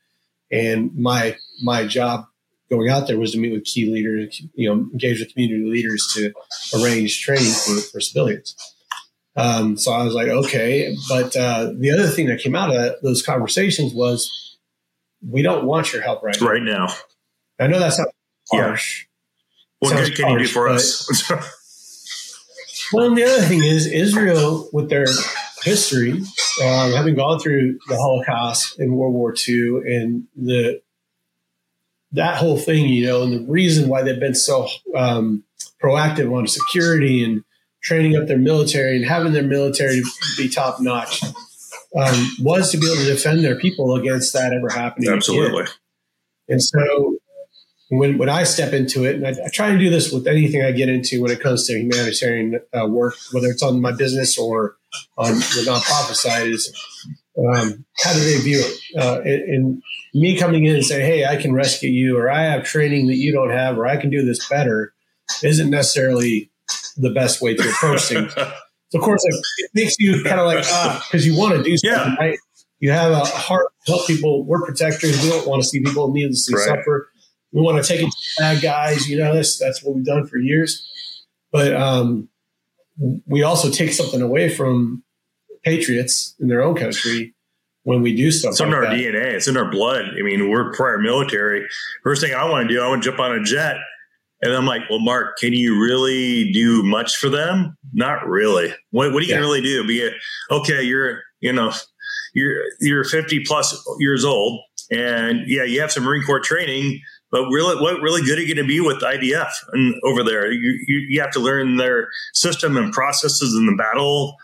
And 0.50 0.94
my 0.96 1.36
my 1.62 1.86
job 1.86 2.26
going 2.72 2.88
out 2.88 3.06
there 3.06 3.18
was 3.18 3.32
to 3.32 3.38
meet 3.38 3.52
with 3.52 3.64
key 3.64 3.92
leaders, 3.92 4.42
you 4.54 4.68
know, 4.68 4.74
engage 4.92 5.20
with 5.20 5.32
community 5.32 5.64
leaders 5.64 6.10
to 6.14 6.32
arrange 6.74 7.20
training 7.20 7.52
for, 7.52 7.80
for 7.80 8.00
civilians. 8.00 8.56
Um, 9.36 9.76
so 9.76 9.92
I 9.92 10.04
was 10.04 10.14
like, 10.14 10.28
okay. 10.28 10.96
But 11.08 11.36
uh, 11.36 11.72
the 11.76 11.90
other 11.90 12.08
thing 12.08 12.26
that 12.26 12.40
came 12.40 12.56
out 12.56 12.74
of 12.74 12.94
those 13.02 13.22
conversations 13.22 13.92
was 13.92 14.30
we 15.26 15.42
don't 15.42 15.66
want 15.66 15.92
your 15.92 16.02
help 16.02 16.22
right 16.22 16.36
now. 16.40 16.46
Right 16.48 16.62
now. 16.62 16.88
I 17.60 17.66
know 17.66 17.78
that's 17.78 17.98
not 17.98 18.08
harsh. 18.50 19.02
Yeah. 19.02 19.08
What 19.88 19.96
good 19.96 20.16
can 20.16 20.24
harsh, 20.28 20.40
you 20.40 20.46
do 20.46 20.52
for 20.52 20.68
us? 20.68 21.30
well, 22.92 23.08
and 23.08 23.16
the 23.16 23.24
other 23.24 23.42
thing 23.42 23.62
is 23.62 23.86
Israel, 23.86 24.70
with 24.72 24.88
their 24.88 25.06
history, 25.62 26.12
um, 26.62 26.92
having 26.92 27.16
gone 27.16 27.38
through 27.38 27.78
the 27.88 27.96
Holocaust 27.96 28.78
and 28.78 28.96
World 28.96 29.12
War 29.12 29.34
II, 29.46 29.82
and 29.86 30.24
the 30.36 30.80
that 32.12 32.36
whole 32.36 32.58
thing, 32.58 32.88
you 32.88 33.06
know, 33.06 33.22
and 33.22 33.32
the 33.32 33.50
reason 33.50 33.88
why 33.88 34.02
they've 34.02 34.20
been 34.20 34.34
so 34.34 34.68
um, 34.94 35.44
proactive 35.82 36.32
on 36.36 36.46
security 36.46 37.24
and 37.24 37.42
training 37.82 38.16
up 38.16 38.26
their 38.26 38.38
military 38.38 38.96
and 38.96 39.04
having 39.04 39.32
their 39.32 39.42
military 39.42 40.02
be 40.36 40.48
top 40.48 40.80
notch 40.80 41.22
um, 41.24 42.36
was 42.40 42.70
to 42.70 42.78
be 42.78 42.86
able 42.86 42.96
to 42.96 43.04
defend 43.04 43.44
their 43.44 43.58
people 43.58 43.96
against 43.96 44.32
that 44.32 44.52
ever 44.52 44.70
happening. 44.70 45.10
Absolutely. 45.10 45.62
Again. 45.62 45.74
And 46.48 46.62
so 46.62 47.16
when, 47.98 48.16
when 48.16 48.30
I 48.30 48.44
step 48.44 48.72
into 48.72 49.04
it, 49.04 49.16
and 49.16 49.26
I, 49.26 49.30
I, 49.30 49.48
try 49.52 49.70
to 49.70 49.78
do 49.78 49.90
this 49.90 50.10
with 50.10 50.26
anything 50.26 50.62
I 50.62 50.72
get 50.72 50.88
into 50.88 51.20
when 51.20 51.30
it 51.30 51.40
comes 51.40 51.66
to 51.66 51.74
humanitarian 51.74 52.58
uh, 52.72 52.86
work, 52.86 53.14
whether 53.32 53.48
it's 53.48 53.62
on 53.62 53.82
my 53.82 53.92
business 53.92 54.38
or 54.38 54.76
on 55.18 55.34
the 55.34 55.64
nonprofit 55.66 56.14
side, 56.14 56.46
is 56.46 56.74
um, 57.38 57.84
how 58.02 58.14
do 58.14 58.20
they 58.20 58.38
view 58.38 58.62
it? 58.64 58.98
Uh, 58.98 59.20
and, 59.20 59.42
and, 59.42 59.82
me 60.14 60.38
coming 60.38 60.66
in 60.66 60.74
and 60.74 60.84
saying, 60.84 61.06
"Hey, 61.06 61.24
I 61.24 61.40
can 61.40 61.54
rescue 61.54 61.88
you," 61.88 62.18
or 62.18 62.30
"I 62.30 62.42
have 62.42 62.64
training 62.64 63.06
that 63.06 63.16
you 63.16 63.32
don't 63.32 63.50
have," 63.50 63.78
or 63.78 63.86
"I 63.86 63.96
can 63.96 64.10
do 64.10 64.22
this 64.22 64.46
better," 64.46 64.92
isn't 65.42 65.70
necessarily 65.70 66.50
the 66.98 67.08
best 67.08 67.40
way 67.40 67.54
to 67.54 67.62
approach 67.62 68.02
things. 68.02 68.34
So 68.34 68.52
of 68.94 69.00
course, 69.00 69.24
it 69.24 69.70
makes 69.72 69.96
you 69.98 70.22
kind 70.22 70.38
of 70.38 70.46
like 70.46 70.64
ah 70.66 71.06
because 71.10 71.26
you 71.26 71.34
want 71.34 71.56
to 71.56 71.62
do 71.62 71.78
something, 71.78 72.12
yeah. 72.12 72.26
right? 72.26 72.38
You 72.80 72.90
have 72.90 73.12
a 73.12 73.24
heart 73.24 73.68
to 73.86 73.92
help 73.92 74.06
people. 74.06 74.44
We're 74.44 74.66
protectors. 74.66 75.22
We 75.22 75.30
don't 75.30 75.46
want 75.46 75.62
to 75.62 75.68
see 75.68 75.80
people 75.80 76.12
needlessly 76.12 76.56
right. 76.56 76.64
suffer. 76.64 77.11
We 77.52 77.60
want 77.60 77.82
to 77.82 77.88
take 77.88 78.02
it 78.02 78.10
to 78.10 78.16
bad 78.38 78.62
guys. 78.62 79.08
You 79.08 79.18
know, 79.18 79.34
that's 79.34 79.58
that's 79.58 79.82
what 79.82 79.94
we've 79.94 80.04
done 80.04 80.26
for 80.26 80.38
years. 80.38 80.88
But 81.50 81.74
um, 81.74 82.28
we 83.26 83.42
also 83.42 83.70
take 83.70 83.92
something 83.92 84.22
away 84.22 84.48
from 84.48 85.02
patriots 85.62 86.34
in 86.40 86.48
their 86.48 86.62
own 86.62 86.74
country 86.74 87.34
when 87.82 88.00
we 88.00 88.14
do 88.14 88.30
stuff. 88.30 88.52
It's 88.52 88.60
like 88.60 88.68
in 88.68 88.74
our 88.74 88.82
that. 88.82 88.94
DNA. 88.94 89.34
It's 89.34 89.48
in 89.48 89.56
our 89.56 89.70
blood. 89.70 90.06
I 90.18 90.22
mean, 90.22 90.50
we're 90.50 90.72
prior 90.72 90.98
military. 90.98 91.66
First 92.02 92.22
thing 92.22 92.34
I 92.34 92.48
want 92.48 92.68
to 92.68 92.74
do, 92.74 92.80
I 92.80 92.88
want 92.88 93.02
to 93.02 93.10
jump 93.10 93.20
on 93.20 93.32
a 93.32 93.42
jet 93.42 93.76
and 94.42 94.52
I'm 94.52 94.66
like, 94.66 94.82
well, 94.90 94.98
Mark, 94.98 95.38
can 95.38 95.52
you 95.52 95.80
really 95.80 96.50
do 96.52 96.82
much 96.82 97.16
for 97.16 97.28
them? 97.28 97.76
Not 97.92 98.26
really. 98.26 98.74
What, 98.90 99.12
what 99.12 99.22
are 99.22 99.26
you 99.26 99.34
yeah. 99.34 99.40
really 99.40 99.62
do? 99.62 99.86
Be 99.86 100.04
a, 100.04 100.10
okay, 100.50 100.82
you're, 100.82 101.20
you 101.40 101.52
know, 101.52 101.72
you're 102.34 102.62
you're 102.80 103.04
50 103.04 103.44
plus 103.44 103.80
years 104.00 104.24
old, 104.24 104.60
and 104.90 105.42
yeah, 105.46 105.62
you 105.62 105.80
have 105.80 105.92
some 105.92 106.02
Marine 106.02 106.24
Corps 106.24 106.40
training, 106.40 107.00
but 107.32 107.46
really, 107.46 107.80
what 107.80 108.00
really 108.02 108.22
good 108.22 108.38
are 108.38 108.42
you 108.42 108.54
going 108.54 108.64
to 108.64 108.68
be 108.68 108.80
with 108.80 109.00
IDF 109.00 109.50
and 109.72 109.94
over 110.04 110.22
there? 110.22 110.52
You, 110.52 110.78
you, 110.86 110.98
you 111.08 111.20
have 111.22 111.30
to 111.32 111.40
learn 111.40 111.78
their 111.78 112.08
system 112.34 112.76
and 112.76 112.92
processes 112.92 113.54
and 113.54 113.66
the 113.66 113.74
battle 113.74 114.36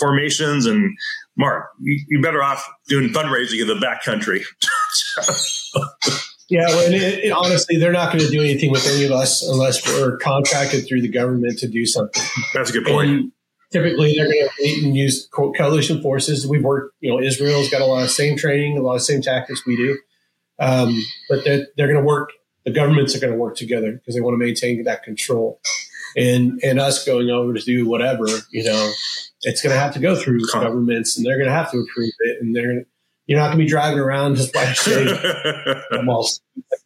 formations. 0.00 0.66
And 0.66 0.98
Mark, 1.36 1.68
you, 1.80 2.04
you're 2.08 2.20
better 2.20 2.42
off 2.42 2.68
doing 2.88 3.10
fundraising 3.10 3.62
in 3.62 3.68
the 3.68 3.74
backcountry. 3.74 4.42
Yeah, 6.50 6.66
well, 6.66 6.92
it, 6.92 7.24
it, 7.24 7.32
honestly, 7.32 7.78
they're 7.78 7.90
not 7.90 8.12
going 8.12 8.22
to 8.22 8.30
do 8.30 8.40
anything 8.40 8.70
with 8.70 8.86
any 8.86 9.04
of 9.04 9.12
us 9.12 9.42
unless 9.42 9.84
we're 9.86 10.18
contracted 10.18 10.86
through 10.86 11.00
the 11.00 11.08
government 11.08 11.58
to 11.60 11.68
do 11.68 11.86
something. 11.86 12.22
That's 12.52 12.68
a 12.68 12.72
good 12.74 12.84
point. 12.84 13.10
And 13.10 13.32
typically, 13.72 14.14
they're 14.14 14.26
going 14.26 14.46
to 14.46 14.62
meet 14.62 14.84
and 14.84 14.94
use 14.94 15.26
coalition 15.32 16.02
forces. 16.02 16.46
We've 16.46 16.62
worked, 16.62 16.94
you 17.00 17.10
know, 17.10 17.18
Israel's 17.18 17.70
got 17.70 17.80
a 17.80 17.86
lot 17.86 18.04
of 18.04 18.10
same 18.10 18.36
training, 18.36 18.76
a 18.76 18.82
lot 18.82 18.94
of 18.94 19.02
same 19.02 19.22
tactics 19.22 19.64
we 19.66 19.74
do, 19.74 19.98
um, 20.58 21.02
but 21.28 21.44
they're, 21.44 21.66
they're 21.76 21.88
going 21.88 22.00
to 22.00 22.06
work. 22.06 22.30
The 22.64 22.72
governments 22.72 23.14
are 23.14 23.20
going 23.20 23.32
to 23.32 23.38
work 23.38 23.56
together 23.56 23.92
because 23.92 24.14
they 24.14 24.20
want 24.20 24.34
to 24.34 24.38
maintain 24.38 24.82
that 24.84 25.02
control. 25.02 25.60
And 26.16 26.60
and 26.62 26.78
us 26.78 27.04
going 27.04 27.28
over 27.30 27.54
to 27.54 27.60
do 27.60 27.88
whatever, 27.88 28.24
you 28.50 28.62
know, 28.62 28.92
it's 29.42 29.60
going 29.62 29.74
to 29.74 29.80
have 29.80 29.94
to 29.94 30.00
go 30.00 30.14
through 30.14 30.40
governments, 30.52 31.16
and 31.16 31.26
they're 31.26 31.36
going 31.36 31.48
to 31.48 31.54
have 31.54 31.72
to 31.72 31.78
approve 31.78 32.12
it, 32.20 32.40
and 32.40 32.54
they're 32.54 32.84
you're 33.26 33.38
not 33.38 33.46
going 33.46 33.58
to 33.58 33.64
be 33.64 33.68
driving 33.68 33.98
around 33.98 34.36
just 34.36 34.54
like 34.54 34.76
I'm 35.92 36.08
all 36.08 36.28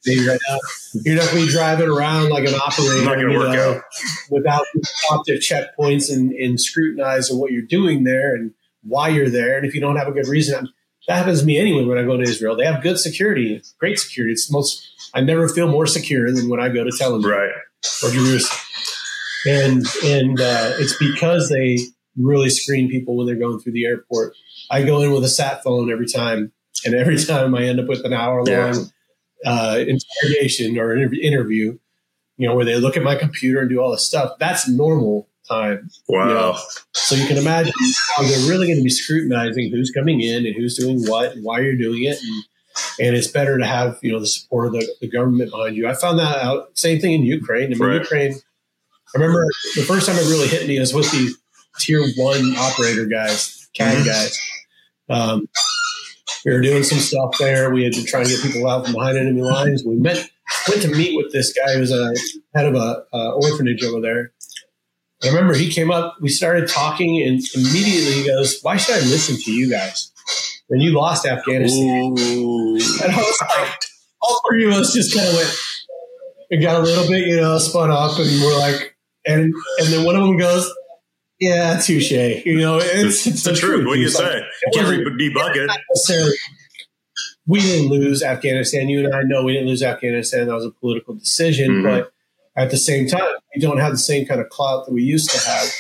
right 0.06 0.38
now. 0.48 0.58
You're 1.04 1.16
not 1.16 1.26
going 1.30 1.40
to 1.40 1.46
be 1.46 1.52
driving 1.52 1.88
around 1.88 2.30
like 2.30 2.46
an 2.46 2.54
operator 2.54 3.18
you 3.18 3.38
know, 3.38 3.82
without 4.30 4.64
checkpoints 5.10 6.12
and, 6.12 6.32
and 6.32 6.60
scrutinizing 6.60 7.38
what 7.38 7.50
you're 7.50 7.62
doing 7.62 8.04
there 8.04 8.34
and 8.34 8.52
why 8.82 9.08
you're 9.08 9.28
there. 9.28 9.56
And 9.56 9.66
if 9.66 9.74
you 9.74 9.80
don't 9.80 9.96
have 9.96 10.06
a 10.06 10.12
good 10.12 10.28
reason, 10.28 10.68
that 11.08 11.16
happens 11.16 11.40
to 11.40 11.46
me 11.46 11.58
anyway 11.58 11.84
when 11.84 11.98
I 11.98 12.04
go 12.04 12.16
to 12.16 12.22
Israel. 12.22 12.56
They 12.56 12.64
have 12.64 12.82
good 12.82 12.98
security, 12.98 13.60
great 13.78 13.98
security. 13.98 14.32
It's 14.32 14.50
most 14.50 14.86
I 15.14 15.20
never 15.20 15.48
feel 15.48 15.68
more 15.68 15.86
secure 15.86 16.30
than 16.32 16.48
when 16.48 16.60
I 16.60 16.68
go 16.68 16.84
to 16.84 16.92
Tel 16.96 17.18
Aviv 17.18 17.24
right. 17.24 17.50
or 18.04 18.10
Jerusalem. 18.10 18.60
And 19.46 19.86
and 20.04 20.40
uh, 20.40 20.74
it's 20.78 20.96
because 20.98 21.48
they 21.48 21.78
really 22.16 22.50
screen 22.50 22.90
people 22.90 23.16
when 23.16 23.26
they're 23.26 23.36
going 23.36 23.58
through 23.58 23.72
the 23.72 23.86
airport 23.86 24.34
I 24.70 24.82
go 24.82 25.02
in 25.02 25.12
with 25.12 25.24
a 25.24 25.28
sat 25.28 25.62
phone 25.62 25.90
every 25.90 26.06
time, 26.06 26.52
and 26.84 26.94
every 26.94 27.18
time 27.24 27.54
I 27.54 27.64
end 27.64 27.80
up 27.80 27.88
with 27.88 28.04
an 28.04 28.12
hour 28.12 28.44
long 28.44 28.90
yeah. 29.44 29.50
uh, 29.50 29.78
interrogation 29.78 30.78
or 30.78 30.96
interview, 30.96 31.78
you 32.36 32.48
know, 32.48 32.54
where 32.54 32.64
they 32.64 32.76
look 32.76 32.96
at 32.96 33.02
my 33.02 33.16
computer 33.16 33.60
and 33.60 33.68
do 33.68 33.80
all 33.80 33.90
this 33.90 34.06
stuff. 34.06 34.32
That's 34.38 34.68
normal 34.68 35.27
time. 35.48 35.88
Wow. 36.08 36.28
You 36.28 36.34
know? 36.34 36.58
So 36.92 37.14
you 37.14 37.26
can 37.26 37.36
imagine 37.36 37.72
how 38.16 38.22
they're 38.22 38.48
really 38.48 38.66
going 38.66 38.78
to 38.78 38.84
be 38.84 38.90
scrutinizing 38.90 39.70
who's 39.70 39.90
coming 39.90 40.20
in 40.20 40.46
and 40.46 40.54
who's 40.54 40.76
doing 40.76 41.02
what 41.06 41.32
and 41.32 41.44
why 41.44 41.60
you're 41.60 41.76
doing 41.76 42.04
it. 42.04 42.18
And, 42.22 42.44
and 43.00 43.16
it's 43.16 43.28
better 43.28 43.58
to 43.58 43.66
have, 43.66 43.98
you 44.02 44.12
know, 44.12 44.20
the 44.20 44.26
support 44.26 44.66
of 44.66 44.72
the, 44.72 44.88
the 45.00 45.08
government 45.08 45.50
behind 45.50 45.76
you. 45.76 45.88
I 45.88 45.94
found 45.94 46.18
that 46.18 46.36
out. 46.36 46.78
Same 46.78 47.00
thing 47.00 47.12
in 47.12 47.22
Ukraine. 47.22 47.72
I 47.72 47.76
mean, 47.76 47.80
right. 47.80 48.00
Ukraine, 48.00 48.34
I 48.34 49.18
remember 49.18 49.46
the 49.74 49.82
first 49.82 50.06
time 50.06 50.16
it 50.16 50.28
really 50.28 50.48
hit 50.48 50.68
me 50.68 50.78
was 50.78 50.94
with 50.94 51.10
the 51.10 51.34
tier 51.80 52.02
one 52.16 52.56
operator 52.56 53.06
guys, 53.06 53.68
CAG 53.74 53.96
mm-hmm. 53.96 54.06
guys. 54.06 54.38
Um, 55.08 55.48
we 56.44 56.52
were 56.52 56.60
doing 56.60 56.82
some 56.82 56.98
stuff 56.98 57.36
there. 57.38 57.70
We 57.70 57.84
had 57.84 57.94
to 57.94 58.04
try 58.04 58.20
and 58.20 58.28
get 58.28 58.42
people 58.42 58.68
out 58.68 58.84
from 58.84 58.94
behind 58.94 59.18
enemy 59.18 59.42
lines. 59.42 59.82
We 59.84 59.96
met, 59.96 60.28
went 60.68 60.82
to 60.82 60.88
meet 60.88 61.16
with 61.16 61.32
this 61.32 61.52
guy 61.52 61.74
who 61.74 61.80
was 61.80 61.92
a 61.92 62.14
head 62.54 62.66
of 62.66 62.74
a, 62.74 63.04
a 63.12 63.30
orphanage 63.32 63.82
over 63.82 64.00
there. 64.00 64.32
I 65.22 65.28
remember 65.28 65.54
he 65.54 65.70
came 65.70 65.90
up, 65.90 66.16
we 66.20 66.28
started 66.28 66.68
talking, 66.68 67.22
and 67.22 67.40
immediately 67.54 68.12
he 68.12 68.26
goes, 68.26 68.60
Why 68.62 68.76
should 68.76 68.94
I 68.94 69.00
listen 69.00 69.36
to 69.36 69.52
you 69.52 69.68
guys? 69.68 70.12
When 70.68 70.80
you 70.80 70.92
lost 70.92 71.26
Afghanistan. 71.26 72.14
Ooh. 72.18 72.74
And 73.02 73.12
I 73.12 73.16
was 73.16 73.40
like, 73.40 73.80
all 74.20 74.40
three 74.48 74.66
of 74.66 74.74
us 74.74 74.92
just 74.92 75.14
kind 75.14 75.26
of 75.26 75.34
went, 75.34 75.56
it 76.50 76.56
got 76.58 76.76
a 76.76 76.82
little 76.82 77.08
bit, 77.08 77.26
you 77.26 77.36
know, 77.36 77.58
spun 77.58 77.90
up, 77.90 78.18
and 78.18 78.42
we're 78.42 78.58
like, 78.58 78.96
and 79.26 79.52
and 79.78 79.88
then 79.88 80.04
one 80.04 80.14
of 80.14 80.22
them 80.22 80.36
goes, 80.36 80.70
yeah, 81.40 81.78
touche. 81.78 82.10
You 82.10 82.58
know, 82.58 82.78
it's, 82.78 83.26
it's, 83.26 83.42
the, 83.42 83.52
the 83.52 83.56
truth. 83.56 83.74
truth. 83.74 83.86
What 83.86 83.94
do 83.94 84.00
you 84.00 84.08
say? 84.08 84.42
You 84.72 84.80
can't 84.80 85.06
debug 85.18 85.52
it. 86.08 86.38
We 87.46 87.60
didn't 87.60 87.88
lose 87.88 88.22
Afghanistan. 88.22 88.88
You 88.88 89.06
and 89.06 89.14
I 89.14 89.22
know 89.22 89.44
we 89.44 89.52
didn't 89.52 89.68
lose 89.68 89.82
Afghanistan. 89.82 90.46
That 90.46 90.54
was 90.54 90.66
a 90.66 90.70
political 90.70 91.14
decision. 91.14 91.70
Mm-hmm. 91.70 91.84
But 91.84 92.12
at 92.58 92.70
the 92.70 92.76
same 92.76 93.06
time, 93.06 93.28
we 93.54 93.60
don't 93.60 93.78
have 93.78 93.92
the 93.92 93.98
same 93.98 94.26
kind 94.26 94.40
of 94.40 94.48
clout 94.48 94.86
that 94.86 94.92
we 94.92 95.02
used 95.02 95.30
to 95.30 95.38
have. 95.48 95.72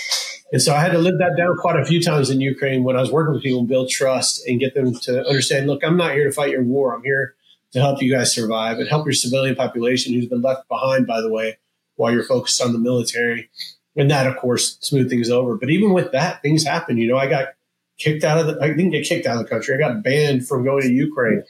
And 0.52 0.62
so 0.62 0.74
I 0.74 0.80
had 0.80 0.92
to 0.92 0.98
live 0.98 1.18
that 1.18 1.36
down 1.36 1.56
quite 1.56 1.78
a 1.78 1.84
few 1.84 2.02
times 2.02 2.30
in 2.30 2.40
Ukraine 2.40 2.84
when 2.84 2.96
I 2.96 3.00
was 3.00 3.12
working 3.12 3.34
with 3.34 3.42
people 3.42 3.60
and 3.60 3.68
build 3.68 3.90
trust 3.90 4.46
and 4.46 4.58
get 4.58 4.74
them 4.74 4.94
to 4.94 5.26
understand 5.26 5.66
look, 5.66 5.84
I'm 5.84 5.96
not 5.96 6.12
here 6.12 6.24
to 6.24 6.32
fight 6.32 6.50
your 6.50 6.62
war. 6.62 6.94
I'm 6.94 7.02
here 7.02 7.34
to 7.72 7.80
help 7.80 8.00
you 8.00 8.10
guys 8.10 8.32
survive 8.32 8.78
and 8.78 8.88
help 8.88 9.04
your 9.04 9.12
civilian 9.12 9.56
population 9.56 10.14
who's 10.14 10.26
been 10.26 10.40
left 10.40 10.66
behind, 10.68 11.06
by 11.06 11.20
the 11.20 11.30
way, 11.30 11.58
while 11.96 12.12
you're 12.12 12.24
focused 12.24 12.62
on 12.62 12.72
the 12.72 12.78
military 12.78 13.50
and 13.98 14.10
that, 14.10 14.26
of 14.26 14.36
course, 14.36 14.78
smoothed 14.80 15.10
things 15.10 15.28
over. 15.28 15.56
But 15.56 15.70
even 15.70 15.92
with 15.92 16.12
that, 16.12 16.40
things 16.40 16.64
happen. 16.64 16.96
You 16.96 17.08
know, 17.08 17.18
I 17.18 17.26
got 17.26 17.48
kicked 17.98 18.24
out 18.24 18.38
of 18.38 18.46
the. 18.46 18.62
I 18.62 18.68
didn't 18.68 18.90
get 18.90 19.04
kicked 19.04 19.26
out 19.26 19.36
of 19.36 19.42
the 19.42 19.48
country. 19.48 19.74
I 19.74 19.78
got 19.78 20.02
banned 20.02 20.46
from 20.46 20.64
going 20.64 20.82
to 20.82 20.92
Ukraine. 20.92 21.42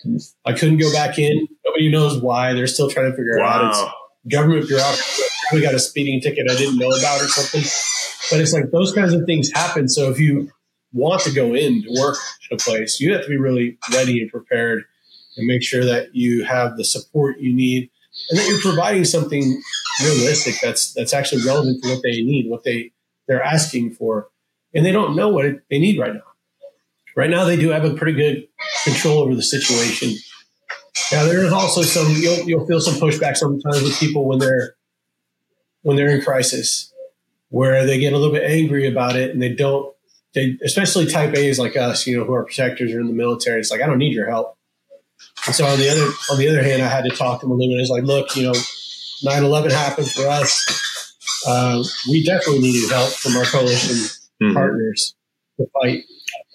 I 0.44 0.54
couldn't 0.54 0.78
go 0.78 0.90
back 0.92 1.18
in. 1.18 1.46
Nobody 1.64 1.90
knows 1.90 2.20
why. 2.20 2.54
They're 2.54 2.66
still 2.66 2.90
trying 2.90 3.10
to 3.10 3.16
figure 3.16 3.38
wow. 3.38 3.46
out. 3.46 3.68
It's 3.70 3.92
government 4.28 4.68
bureaucracy. 4.68 5.22
We 5.52 5.62
got 5.62 5.74
a 5.74 5.78
speeding 5.78 6.20
ticket 6.20 6.50
I 6.50 6.56
didn't 6.56 6.78
know 6.78 6.90
about 6.90 7.22
or 7.22 7.28
something. 7.28 7.62
But 8.30 8.40
it's 8.40 8.52
like 8.52 8.70
those 8.70 8.92
kinds 8.92 9.14
of 9.14 9.24
things 9.24 9.50
happen. 9.52 9.88
So 9.88 10.10
if 10.10 10.18
you 10.18 10.50
want 10.92 11.22
to 11.22 11.32
go 11.32 11.54
in 11.54 11.82
to 11.82 12.00
work 12.00 12.16
at 12.50 12.60
a 12.60 12.62
place, 12.62 13.00
you 13.00 13.12
have 13.12 13.22
to 13.22 13.28
be 13.28 13.38
really 13.38 13.78
ready 13.92 14.20
and 14.20 14.30
prepared 14.30 14.84
and 15.36 15.46
make 15.46 15.62
sure 15.62 15.84
that 15.84 16.14
you 16.14 16.44
have 16.44 16.76
the 16.76 16.84
support 16.84 17.38
you 17.38 17.54
need 17.54 17.90
and 18.30 18.38
that 18.38 18.48
you're 18.48 18.60
providing 18.60 19.04
something 19.04 19.62
realistic 20.02 20.54
that's 20.62 20.92
that's 20.92 21.14
actually 21.14 21.44
relevant 21.44 21.82
to 21.82 21.90
what 21.90 22.02
they 22.02 22.22
need, 22.22 22.50
what 22.50 22.64
they 22.64 22.92
they're 23.26 23.42
asking 23.42 23.92
for, 23.92 24.28
and 24.74 24.84
they 24.84 24.92
don't 24.92 25.16
know 25.16 25.28
what 25.28 25.44
they 25.70 25.78
need 25.78 25.98
right 25.98 26.14
now. 26.14 26.20
Right 27.16 27.30
now, 27.30 27.44
they 27.44 27.56
do 27.56 27.70
have 27.70 27.84
a 27.84 27.94
pretty 27.94 28.12
good 28.12 28.48
control 28.84 29.18
over 29.18 29.34
the 29.34 29.42
situation. 29.42 30.16
Now, 31.12 31.24
there 31.24 31.44
is 31.44 31.52
also 31.52 31.82
some 31.82 32.12
you'll 32.12 32.48
you'll 32.48 32.66
feel 32.66 32.80
some 32.80 32.94
pushback 32.94 33.36
sometimes 33.36 33.82
with 33.82 33.98
people 33.98 34.26
when 34.26 34.38
they're 34.38 34.74
when 35.82 35.96
they're 35.96 36.10
in 36.10 36.22
crisis, 36.22 36.92
where 37.48 37.86
they 37.86 37.98
get 37.98 38.12
a 38.12 38.18
little 38.18 38.32
bit 38.32 38.48
angry 38.48 38.86
about 38.86 39.16
it 39.16 39.30
and 39.30 39.42
they 39.42 39.54
don't. 39.54 39.94
They, 40.34 40.58
especially 40.62 41.06
type 41.06 41.34
A's 41.34 41.58
like 41.58 41.76
us, 41.76 42.06
you 42.06 42.18
know, 42.18 42.24
who 42.24 42.34
are 42.34 42.44
protectors 42.44 42.92
or 42.92 43.00
in 43.00 43.06
the 43.06 43.14
military. 43.14 43.60
It's 43.60 43.70
like 43.70 43.80
I 43.80 43.86
don't 43.86 43.98
need 43.98 44.12
your 44.12 44.28
help. 44.28 44.56
And 45.46 45.54
so 45.54 45.64
on 45.66 45.78
the 45.78 45.88
other 45.88 46.10
on 46.30 46.38
the 46.38 46.48
other 46.48 46.62
hand, 46.62 46.82
I 46.82 46.88
had 46.88 47.04
to 47.04 47.10
talk 47.10 47.40
to 47.40 47.46
them 47.46 47.52
a 47.52 47.54
little 47.54 47.74
bit. 47.74 47.80
It's 47.80 47.90
like, 47.90 48.04
look, 48.04 48.36
you 48.36 48.44
know, 48.44 48.52
9-11 49.24 49.72
happened 49.72 50.10
for 50.10 50.26
us. 50.26 51.14
Uh, 51.46 51.82
we 52.10 52.24
definitely 52.24 52.60
needed 52.60 52.90
help 52.90 53.10
from 53.10 53.36
our 53.36 53.44
coalition 53.44 53.96
mm-hmm. 54.42 54.54
partners 54.54 55.14
to 55.58 55.66
fight 55.72 56.04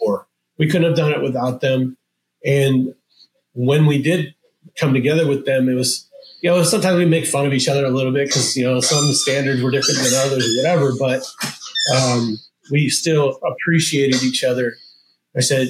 war. 0.01 0.27
We 0.57 0.67
couldn't 0.67 0.87
have 0.87 0.97
done 0.97 1.11
it 1.11 1.21
without 1.21 1.61
them. 1.61 1.97
And 2.45 2.93
when 3.53 3.85
we 3.85 4.01
did 4.01 4.33
come 4.77 4.93
together 4.93 5.27
with 5.27 5.45
them, 5.45 5.69
it 5.69 5.75
was, 5.75 6.09
you 6.41 6.49
know, 6.49 6.63
sometimes 6.63 6.97
we 6.97 7.05
make 7.05 7.25
fun 7.25 7.45
of 7.45 7.53
each 7.53 7.67
other 7.67 7.85
a 7.85 7.89
little 7.89 8.11
bit 8.11 8.27
because, 8.27 8.55
you 8.55 8.65
know, 8.65 8.79
some 8.79 9.13
standards 9.13 9.61
were 9.61 9.71
different 9.71 9.99
than 9.99 10.13
others 10.13 10.45
or 10.45 10.61
whatever, 10.61 10.93
but 10.99 11.23
um, 11.95 12.37
we 12.71 12.89
still 12.89 13.39
appreciated 13.45 14.23
each 14.23 14.43
other. 14.43 14.75
I 15.35 15.41
said, 15.41 15.69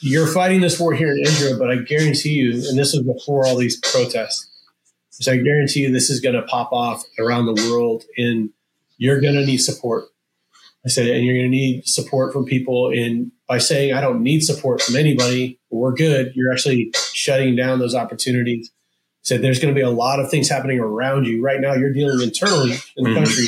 you're 0.00 0.26
fighting 0.26 0.60
this 0.60 0.78
war 0.78 0.94
here 0.94 1.12
in 1.12 1.20
Israel, 1.20 1.58
but 1.58 1.70
I 1.70 1.76
guarantee 1.76 2.34
you, 2.34 2.52
and 2.68 2.78
this 2.78 2.94
was 2.94 3.02
before 3.02 3.46
all 3.46 3.56
these 3.56 3.80
protests, 3.80 4.48
so 5.20 5.32
I 5.32 5.38
guarantee 5.38 5.80
you 5.80 5.92
this 5.92 6.10
is 6.10 6.20
going 6.20 6.36
to 6.36 6.42
pop 6.42 6.72
off 6.72 7.02
around 7.18 7.46
the 7.46 7.70
world 7.70 8.04
and 8.16 8.50
you're 8.98 9.20
going 9.20 9.34
to 9.34 9.44
need 9.44 9.58
support. 9.58 10.04
I 10.84 10.88
said, 10.88 11.08
and 11.08 11.24
you're 11.24 11.34
going 11.34 11.50
to 11.50 11.56
need 11.56 11.86
support 11.86 12.32
from 12.32 12.44
people. 12.44 12.90
And 12.90 13.32
by 13.48 13.58
saying, 13.58 13.94
I 13.94 14.00
don't 14.00 14.22
need 14.22 14.40
support 14.40 14.80
from 14.80 14.96
anybody, 14.96 15.57
we're 15.70 15.92
good, 15.92 16.32
you're 16.34 16.52
actually 16.52 16.92
shutting 17.12 17.56
down 17.56 17.78
those 17.78 17.94
opportunities. 17.94 18.70
So 19.22 19.36
there's 19.36 19.58
going 19.58 19.74
to 19.74 19.78
be 19.78 19.84
a 19.84 19.90
lot 19.90 20.20
of 20.20 20.30
things 20.30 20.48
happening 20.48 20.78
around 20.78 21.26
you. 21.26 21.42
Right 21.42 21.60
now, 21.60 21.74
you're 21.74 21.92
dealing 21.92 22.22
internally 22.22 22.72
in 22.96 23.04
the 23.04 23.10
mm-hmm. 23.10 23.24
country, 23.24 23.46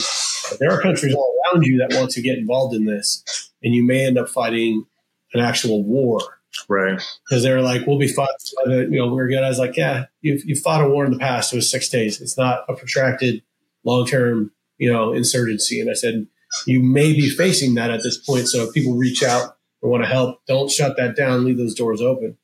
but 0.51 0.59
there 0.59 0.71
are 0.71 0.81
countries 0.81 1.15
all 1.15 1.35
around 1.47 1.65
you 1.65 1.79
that 1.79 1.95
want 1.95 2.11
to 2.11 2.23
get 2.23 2.37
involved 2.37 2.75
in 2.75 2.85
this. 2.85 3.25
And 3.63 3.75
you 3.75 3.85
may 3.85 4.07
end 4.07 4.19
up 4.19 4.29
fighting 4.29 4.85
an 5.33 5.41
actual 5.41 5.83
war. 5.83 6.21
Right. 6.69 7.01
Because 7.25 7.43
they're 7.43 7.63
like, 7.63 7.87
we'll 7.87 7.99
be 7.99 8.09
fine. 8.09 8.27
You 8.67 8.89
know, 8.91 9.15
we 9.15 9.23
are 9.23 9.29
good. 9.29 9.43
I 9.43 9.49
was 9.49 9.59
like, 9.59 9.77
yeah, 9.77 10.07
you 10.21 10.41
you 10.45 10.57
fought 10.57 10.85
a 10.85 10.89
war 10.89 11.05
in 11.05 11.13
the 11.13 11.19
past. 11.19 11.53
It 11.53 11.57
was 11.57 11.71
six 11.71 11.89
days. 11.89 12.21
It's 12.21 12.37
not 12.37 12.65
a 12.69 12.75
protracted, 12.75 13.43
long 13.85 14.05
term, 14.05 14.51
you 14.77 14.93
know, 14.93 15.13
insurgency. 15.13 15.81
And 15.81 15.89
I 15.89 15.95
said, 15.95 16.27
you 16.67 16.83
may 16.83 17.13
be 17.13 17.31
facing 17.31 17.75
that 17.77 17.91
at 17.91 18.03
this 18.03 18.19
point. 18.19 18.49
So 18.49 18.65
if 18.65 18.75
people 18.75 18.97
reach 18.97 19.23
out 19.23 19.57
or 19.83 19.91
want 19.91 20.03
to 20.03 20.09
help, 20.09 20.45
don't 20.47 20.71
shut 20.71 20.97
that 20.97 21.17
down. 21.17 21.45
Leave 21.45 21.59
those 21.59 21.75
doors 21.75 22.01
open. 22.01 22.37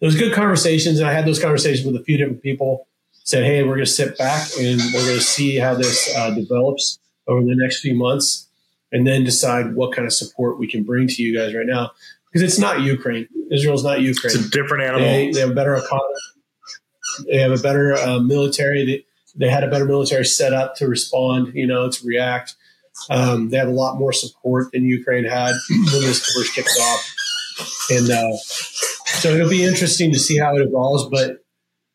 Those 0.00 0.16
good 0.16 0.32
conversations. 0.32 0.98
And 0.98 1.08
I 1.08 1.12
had 1.12 1.26
those 1.26 1.40
conversations 1.40 1.86
with 1.86 2.00
a 2.00 2.04
few 2.04 2.16
different 2.16 2.42
people. 2.42 2.86
Said, 3.24 3.44
hey, 3.44 3.62
we're 3.62 3.74
going 3.74 3.84
to 3.84 3.86
sit 3.86 4.16
back 4.16 4.48
and 4.58 4.80
we're 4.94 5.04
going 5.04 5.18
to 5.18 5.20
see 5.20 5.56
how 5.56 5.74
this 5.74 6.10
uh, 6.16 6.30
develops 6.30 6.98
over 7.26 7.42
the 7.42 7.54
next 7.54 7.80
few 7.80 7.94
months 7.94 8.48
and 8.90 9.06
then 9.06 9.22
decide 9.22 9.74
what 9.74 9.94
kind 9.94 10.06
of 10.06 10.14
support 10.14 10.58
we 10.58 10.66
can 10.66 10.82
bring 10.82 11.08
to 11.08 11.22
you 11.22 11.36
guys 11.36 11.54
right 11.54 11.66
now 11.66 11.90
because 12.32 12.42
it's 12.42 12.58
not 12.58 12.80
Ukraine. 12.80 13.28
Israel's 13.50 13.84
not 13.84 14.00
Ukraine. 14.00 14.34
It's 14.34 14.46
a 14.46 14.50
different 14.50 14.84
animal. 14.84 15.06
They, 15.06 15.30
they 15.30 15.40
have 15.40 15.50
a 15.50 15.54
better 15.54 15.74
economy. 15.74 16.14
They 17.26 17.38
have 17.38 17.52
a 17.52 17.62
better 17.62 17.94
uh, 17.94 18.20
military. 18.20 18.86
They, 18.86 19.04
they 19.34 19.50
had 19.50 19.64
a 19.64 19.68
better 19.68 19.84
military 19.84 20.24
set 20.24 20.52
up 20.52 20.76
to 20.76 20.88
respond, 20.88 21.52
you 21.54 21.66
know, 21.66 21.90
to 21.90 22.06
react. 22.06 22.54
Um, 23.10 23.50
they 23.50 23.56
have 23.56 23.68
a 23.68 23.72
lot 23.72 23.98
more 23.98 24.12
support 24.12 24.72
than 24.72 24.84
Ukraine 24.84 25.24
had 25.24 25.54
when 25.68 26.02
this 26.02 26.30
first 26.32 26.54
kicked 26.54 26.78
off. 26.80 27.14
And 27.90 28.10
uh, 28.10 28.36
so 29.20 29.30
it'll 29.30 29.48
be 29.48 29.64
interesting 29.64 30.12
to 30.12 30.18
see 30.18 30.38
how 30.38 30.56
it 30.56 30.62
evolves. 30.62 31.08
But 31.10 31.44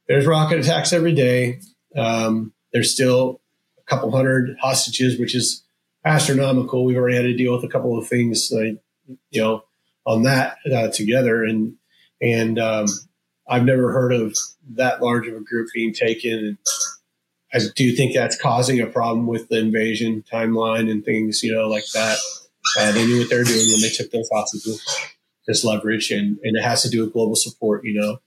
there's 0.07 0.25
rocket 0.25 0.59
attacks 0.59 0.91
every 0.91 1.13
day. 1.13 1.59
Um, 1.95 2.53
there's 2.71 2.91
still 2.91 3.41
a 3.77 3.83
couple 3.83 4.11
hundred 4.11 4.57
hostages, 4.59 5.19
which 5.19 5.35
is 5.35 5.63
astronomical. 6.03 6.83
We've 6.83 6.97
already 6.97 7.15
had 7.15 7.23
to 7.23 7.35
deal 7.35 7.53
with 7.55 7.63
a 7.63 7.69
couple 7.69 7.97
of 7.97 8.07
things, 8.07 8.49
like, 8.51 8.81
you 9.29 9.41
know, 9.41 9.63
on 10.05 10.23
that 10.23 10.57
uh, 10.73 10.89
together. 10.89 11.43
And 11.43 11.75
and 12.21 12.57
um, 12.57 12.87
I've 13.47 13.65
never 13.65 13.91
heard 13.91 14.13
of 14.13 14.35
that 14.71 15.01
large 15.01 15.27
of 15.27 15.35
a 15.35 15.41
group 15.41 15.67
being 15.73 15.93
taken. 15.93 16.31
And 16.33 16.57
I 17.53 17.59
do 17.75 17.83
you 17.83 17.95
think 17.95 18.13
that's 18.13 18.39
causing 18.39 18.79
a 18.79 18.87
problem 18.87 19.27
with 19.27 19.49
the 19.49 19.59
invasion 19.59 20.23
timeline 20.31 20.89
and 20.89 21.03
things, 21.03 21.43
you 21.43 21.53
know, 21.53 21.67
like 21.67 21.85
that. 21.93 22.17
Uh, 22.79 22.91
they 22.91 23.05
knew 23.05 23.19
what 23.19 23.29
they 23.29 23.37
were 23.37 23.43
doing 23.43 23.67
when 23.71 23.81
they 23.81 23.89
took 23.89 24.09
those 24.11 24.29
hostages, 24.33 24.83
this 25.47 25.63
leverage, 25.63 26.11
and, 26.11 26.39
and 26.43 26.57
it 26.57 26.63
has 26.63 26.81
to 26.81 26.89
do 26.89 27.01
with 27.03 27.13
global 27.13 27.35
support, 27.35 27.83
you 27.83 27.93
know. 27.93 28.17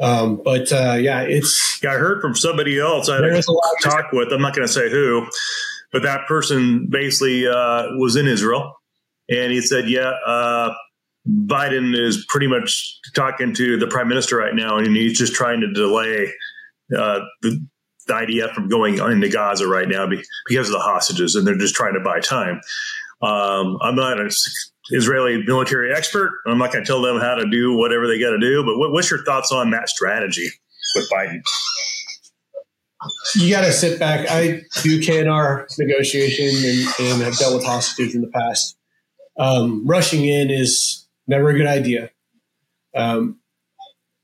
Um, 0.00 0.40
but 0.42 0.72
uh, 0.72 0.96
yeah, 0.98 1.22
it's. 1.22 1.80
Yeah, 1.82 1.92
I 1.92 1.96
heard 1.96 2.20
from 2.22 2.34
somebody 2.34 2.78
else 2.78 3.08
I 3.08 3.22
had 3.22 3.44
talk 3.82 4.12
with. 4.12 4.32
I'm 4.32 4.40
not 4.40 4.54
going 4.54 4.66
to 4.66 4.72
say 4.72 4.88
who, 4.88 5.26
but 5.90 6.02
that 6.02 6.26
person 6.26 6.86
basically 6.88 7.46
uh, 7.46 7.86
was 7.96 8.16
in 8.16 8.26
Israel 8.26 8.76
and 9.28 9.52
he 9.52 9.60
said, 9.60 9.88
"Yeah, 9.88 10.12
uh, 10.26 10.74
Biden 11.28 11.96
is 11.96 12.24
pretty 12.28 12.46
much 12.46 12.98
talking 13.14 13.54
to 13.54 13.78
the 13.78 13.86
prime 13.86 14.08
minister 14.08 14.36
right 14.36 14.54
now, 14.54 14.76
and 14.76 14.96
he's 14.96 15.18
just 15.18 15.34
trying 15.34 15.60
to 15.60 15.72
delay 15.72 16.32
uh, 16.96 17.20
the, 17.42 17.64
the 18.06 18.14
IDF 18.14 18.54
from 18.54 18.68
going 18.68 18.98
into 18.98 19.28
Gaza 19.28 19.66
right 19.66 19.88
now 19.88 20.08
because 20.46 20.68
of 20.68 20.72
the 20.72 20.80
hostages, 20.80 21.34
and 21.34 21.46
they're 21.46 21.58
just 21.58 21.74
trying 21.74 21.94
to 21.94 22.00
buy 22.00 22.20
time." 22.20 22.60
Um, 23.22 23.78
I'm 23.80 23.94
not 23.94 24.18
an 24.18 24.30
Israeli 24.90 25.42
military 25.44 25.94
expert. 25.94 26.40
I'm 26.46 26.58
not 26.58 26.72
going 26.72 26.84
to 26.84 26.88
tell 26.88 27.02
them 27.02 27.20
how 27.20 27.36
to 27.36 27.48
do 27.48 27.76
whatever 27.76 28.06
they 28.08 28.18
got 28.18 28.30
to 28.30 28.40
do. 28.40 28.64
But 28.64 28.78
what, 28.78 28.92
what's 28.92 29.10
your 29.10 29.22
thoughts 29.24 29.52
on 29.52 29.70
that 29.70 29.88
strategy 29.88 30.48
with 30.96 31.08
Biden? 31.10 31.42
you 33.36 33.50
got 33.50 33.62
to 33.62 33.72
sit 33.72 33.98
back. 33.98 34.26
I 34.30 34.62
do 34.82 35.00
K&R 35.00 35.66
negotiation 35.78 36.46
and, 36.46 37.12
and 37.12 37.22
have 37.22 37.36
dealt 37.36 37.54
with 37.54 37.64
hostages 37.64 38.14
in 38.14 38.22
the 38.22 38.28
past. 38.28 38.76
Um, 39.38 39.86
rushing 39.86 40.24
in 40.24 40.50
is 40.50 41.06
never 41.26 41.50
a 41.50 41.54
good 41.54 41.66
idea. 41.66 42.10
Um, 42.94 43.38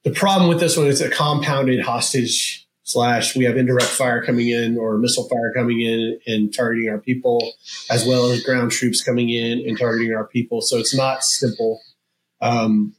the 0.04 0.10
problem 0.10 0.48
with 0.48 0.60
this 0.60 0.76
one 0.76 0.86
is 0.86 1.00
a 1.00 1.10
compounded 1.10 1.80
hostage 1.80 2.67
slash 2.88 3.36
we 3.36 3.44
have 3.44 3.58
indirect 3.58 3.90
fire 3.90 4.24
coming 4.24 4.48
in 4.48 4.78
or 4.78 4.96
missile 4.96 5.28
fire 5.28 5.52
coming 5.54 5.82
in 5.82 6.18
and 6.26 6.54
targeting 6.54 6.88
our 6.88 6.98
people, 6.98 7.52
as 7.90 8.06
well 8.06 8.30
as 8.30 8.42
ground 8.42 8.72
troops 8.72 9.04
coming 9.04 9.28
in 9.28 9.58
and 9.68 9.78
targeting 9.78 10.14
our 10.14 10.26
people. 10.26 10.62
So 10.62 10.78
it's 10.78 10.96
not 10.96 11.22
simple. 11.22 11.82
Um, 12.40 12.94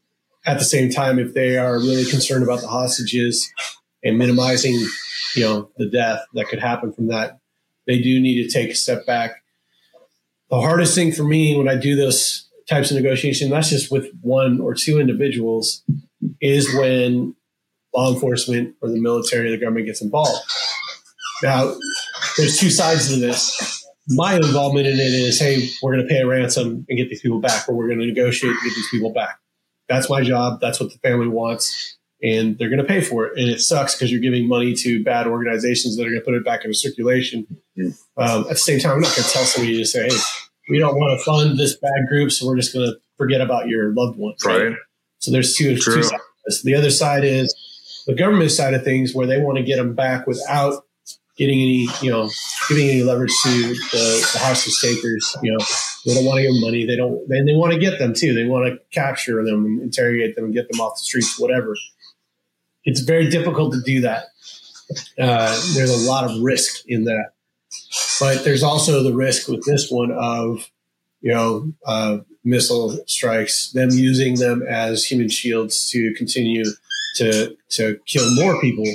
at 0.45 0.60
the 0.60 0.63
same 0.63 0.91
time, 0.91 1.17
if 1.17 1.34
they 1.34 1.58
are 1.58 1.80
really 1.80 2.06
concerned 2.06 2.43
about 2.43 2.62
the 2.62 2.67
hostages 2.67 3.52
and 4.04 4.19
minimizing, 4.19 4.75
you 5.36 5.43
know, 5.43 5.71
the 5.78 5.89
death 5.89 6.21
that 6.36 6.49
could 6.49 6.60
happen 6.60 6.93
from 6.93 7.08
that, 7.08 7.39
they 7.88 7.99
do 7.99 8.21
need 8.21 8.43
to 8.43 8.49
take 8.49 8.69
a 8.69 8.75
step 8.75 9.08
back. 9.08 9.43
The 10.52 10.62
hardest 10.62 10.93
thing 10.93 11.12
for 11.12 11.23
me 11.23 11.58
when 11.58 11.67
I 11.67 11.75
do 11.75 11.95
those 11.95 12.47
types 12.67 12.91
of 12.91 12.97
negotiation, 12.97 13.49
that's 13.49 13.71
just 13.71 13.91
with 13.91 14.12
one 14.21 14.62
or 14.62 14.75
two 14.75 14.99
individuals, 14.99 15.84
is 16.39 16.71
when 16.75 17.36
law 17.93 18.13
enforcement 18.13 18.75
or 18.82 18.89
the 18.89 18.99
military 18.99 19.47
or 19.47 19.52
the 19.52 19.58
government 19.58 19.86
gets 19.86 20.02
involved. 20.02 20.41
Now, 21.41 21.73
there's 22.38 22.58
two 22.58 22.69
sides 22.69 23.10
to 23.10 23.19
this. 23.19 23.86
My 24.10 24.36
involvement 24.36 24.88
in 24.88 24.95
it 24.95 25.13
is, 25.13 25.39
hey, 25.39 25.69
we're 25.82 25.93
going 25.95 26.08
to 26.08 26.13
pay 26.13 26.21
a 26.21 26.28
ransom 26.28 26.86
and 26.89 26.97
get 26.97 27.10
these 27.10 27.21
people 27.21 27.39
back, 27.39 27.69
or 27.69 27.75
we're 27.75 27.88
going 27.88 27.99
to 27.99 28.06
negotiate 28.06 28.54
to 28.54 28.63
get 28.67 28.75
these 28.75 28.89
people 28.89 29.13
back. 29.13 29.39
That's 29.88 30.10
my 30.10 30.21
job. 30.21 30.60
That's 30.62 30.80
what 30.80 30.91
the 30.91 30.97
family 30.99 31.28
wants. 31.28 31.97
And 32.21 32.58
they're 32.58 32.69
going 32.69 32.82
to 32.82 32.86
pay 32.86 33.02
for 33.02 33.28
it. 33.28 33.38
And 33.38 33.49
it 33.49 33.62
sucks 33.62 33.95
because 33.95 34.12
you're 34.12 34.19
giving 34.19 34.47
money 34.47 34.73
to 34.73 35.04
bad 35.04 35.25
organizations 35.25 35.95
that 35.95 36.04
are 36.04 36.10
going 36.10 36.19
to 36.19 36.25
put 36.25 36.34
it 36.34 36.43
back 36.43 36.65
into 36.65 36.75
circulation. 36.75 37.47
Mm-hmm. 37.78 38.21
Um, 38.21 38.41
at 38.41 38.49
the 38.49 38.56
same 38.56 38.80
time, 38.80 38.93
I'm 38.93 39.02
not 39.02 39.15
going 39.15 39.25
to 39.25 39.34
tell 39.34 39.43
somebody 39.45 39.78
to 39.78 39.86
say, 39.86 40.10
hey, 40.10 40.17
we 40.69 40.80
don't 40.80 40.95
want 40.95 41.17
to 41.17 41.23
fund 41.23 41.58
this 41.58 41.78
bad 41.78 42.08
group, 42.10 42.32
so 42.32 42.45
we're 42.45 42.58
just 42.58 42.73
going 42.73 42.86
to 42.86 42.97
forget 43.17 43.41
about 43.41 43.67
your 43.67 43.93
loved 43.93 44.17
ones. 44.17 44.43
Right. 44.45 44.67
right? 44.67 44.78
So 45.19 45.32
there's 45.32 45.56
two, 45.56 45.78
two 45.78 46.04
sides. 46.04 46.63
The 46.63 46.75
other 46.75 46.91
side 46.91 47.23
is 47.23 47.56
the 48.08 48.16
government 48.16 48.52
side 48.52 48.74
of 48.74 48.84
things 48.84 49.14
where 49.14 49.28
they 49.28 49.40
want 49.40 49.58
to 49.58 49.64
get 49.64 49.78
them 49.78 49.94
back 49.96 50.28
without 50.28 50.86
getting 51.38 51.62
any, 51.62 51.88
you 52.02 52.12
know, 52.12 52.30
giving 52.68 52.90
any 52.90 53.02
leverage 53.02 53.32
to 53.44 53.50
the, 53.50 54.30
the 54.34 54.40
hostage 54.40 54.80
takers. 54.82 55.38
You 55.42 55.54
know, 55.54 55.66
they 56.06 56.14
don't 56.14 56.26
want 56.26 56.38
to 56.38 56.44
give 56.44 56.54
them 56.54 56.62
money. 56.62 56.86
They 56.86 56.98
don't, 56.98 57.30
and 57.30 57.48
they 57.48 57.54
want 57.54 57.72
to 57.74 57.80
get 57.80 57.98
them 57.98 58.14
too. 58.14 58.34
They 58.34 58.46
want 58.46 58.66
to 58.66 58.80
capture 58.94 59.44
them 59.44 59.66
and 59.66 59.82
interrogate 59.82 60.36
them 60.36 60.46
and 60.46 60.54
get 60.54 60.70
them 60.70 60.82
off 60.82 60.96
the 60.96 61.04
streets, 61.04 61.40
whatever. 61.40 61.76
It's 62.84 63.02
very 63.02 63.30
difficult 63.30 63.74
to 63.74 63.82
do 63.82 64.02
that. 64.02 64.26
Uh, 65.18 65.62
there's 65.76 65.92
a 65.92 66.10
lot 66.10 66.30
of 66.30 66.42
risk 66.42 66.84
in 66.88 67.06
that. 67.06 67.32
But 68.20 68.44
there's 68.44 68.64
also 68.64 69.04
the 69.04 69.14
risk 69.14 69.48
with 69.48 69.64
this 69.66 69.90
one 69.90 70.12
of, 70.12 70.70
you 71.22 71.32
know, 71.32 71.72
uh, 71.86 72.18
missile 72.44 72.98
strikes, 73.06 73.72
them 73.72 73.92
using 73.92 74.36
them 74.40 74.64
as 74.68 75.06
human 75.06 75.30
shields 75.30 75.90
to 75.92 76.14
continue 76.16 76.66
to 77.15 77.56
to 77.69 78.00
kill 78.06 78.34
more 78.36 78.60
people, 78.62 78.86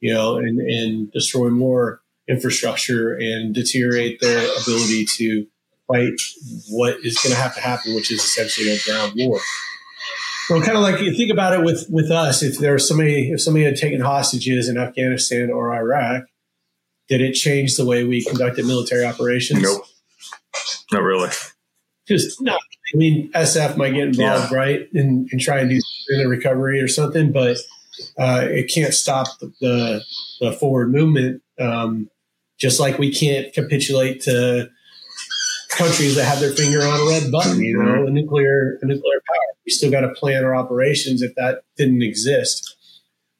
you 0.00 0.12
know, 0.12 0.36
and, 0.36 0.60
and 0.60 1.12
destroy 1.12 1.48
more 1.50 2.00
infrastructure 2.28 3.14
and 3.14 3.54
deteriorate 3.54 4.20
their 4.20 4.38
ability 4.62 5.04
to 5.04 5.46
fight 5.88 6.14
what 6.68 6.96
is 7.04 7.18
going 7.18 7.34
to 7.34 7.40
have 7.40 7.54
to 7.54 7.60
happen, 7.60 7.94
which 7.94 8.12
is 8.12 8.22
essentially 8.22 8.70
a 8.70 8.78
ground 8.84 9.12
war. 9.16 9.40
So 10.46 10.60
kind 10.60 10.76
of 10.76 10.82
like 10.82 11.00
you 11.00 11.14
think 11.14 11.30
about 11.30 11.52
it 11.52 11.64
with 11.64 11.86
with 11.90 12.10
us, 12.10 12.42
if 12.42 12.58
there 12.58 12.72
was 12.72 12.86
somebody, 12.86 13.30
if 13.30 13.40
somebody 13.40 13.64
had 13.64 13.76
taken 13.76 14.00
hostages 14.00 14.68
in 14.68 14.76
Afghanistan 14.78 15.50
or 15.50 15.72
Iraq, 15.74 16.24
did 17.08 17.20
it 17.20 17.34
change 17.34 17.76
the 17.76 17.84
way 17.84 18.02
we 18.04 18.24
conducted 18.24 18.66
military 18.66 19.04
operations? 19.04 19.62
Nope, 19.62 19.84
not 20.90 21.02
really. 21.02 21.30
Just 22.08 22.40
no. 22.40 22.58
I 22.92 22.96
mean, 22.96 23.30
SF 23.32 23.76
might 23.76 23.94
get 23.94 24.08
involved, 24.08 24.50
yeah. 24.52 24.58
right, 24.58 24.88
and, 24.94 25.28
and 25.30 25.40
try 25.40 25.60
and 25.60 25.70
do 25.70 25.80
the 26.08 26.26
recovery 26.26 26.80
or 26.80 26.88
something, 26.88 27.30
but 27.30 27.56
uh, 28.18 28.46
it 28.48 28.70
can't 28.72 28.94
stop 28.94 29.26
the, 29.38 29.52
the, 29.60 30.04
the 30.40 30.52
forward 30.52 30.90
movement. 30.90 31.42
Um, 31.58 32.10
just 32.58 32.80
like 32.80 32.98
we 32.98 33.12
can't 33.12 33.52
capitulate 33.52 34.22
to 34.22 34.70
countries 35.70 36.16
that 36.16 36.24
have 36.24 36.40
their 36.40 36.52
finger 36.52 36.82
on 36.82 37.00
a 37.00 37.10
red 37.10 37.30
button, 37.30 37.60
you 37.60 37.78
know, 37.78 37.84
mm-hmm. 37.84 38.08
a 38.08 38.10
nuclear, 38.10 38.78
a 38.82 38.86
nuclear 38.86 39.22
power. 39.26 39.56
We 39.64 39.72
still 39.72 39.90
got 39.90 40.00
to 40.00 40.10
plan 40.10 40.44
our 40.44 40.54
operations 40.54 41.22
if 41.22 41.34
that 41.36 41.62
didn't 41.76 42.02
exist. 42.02 42.76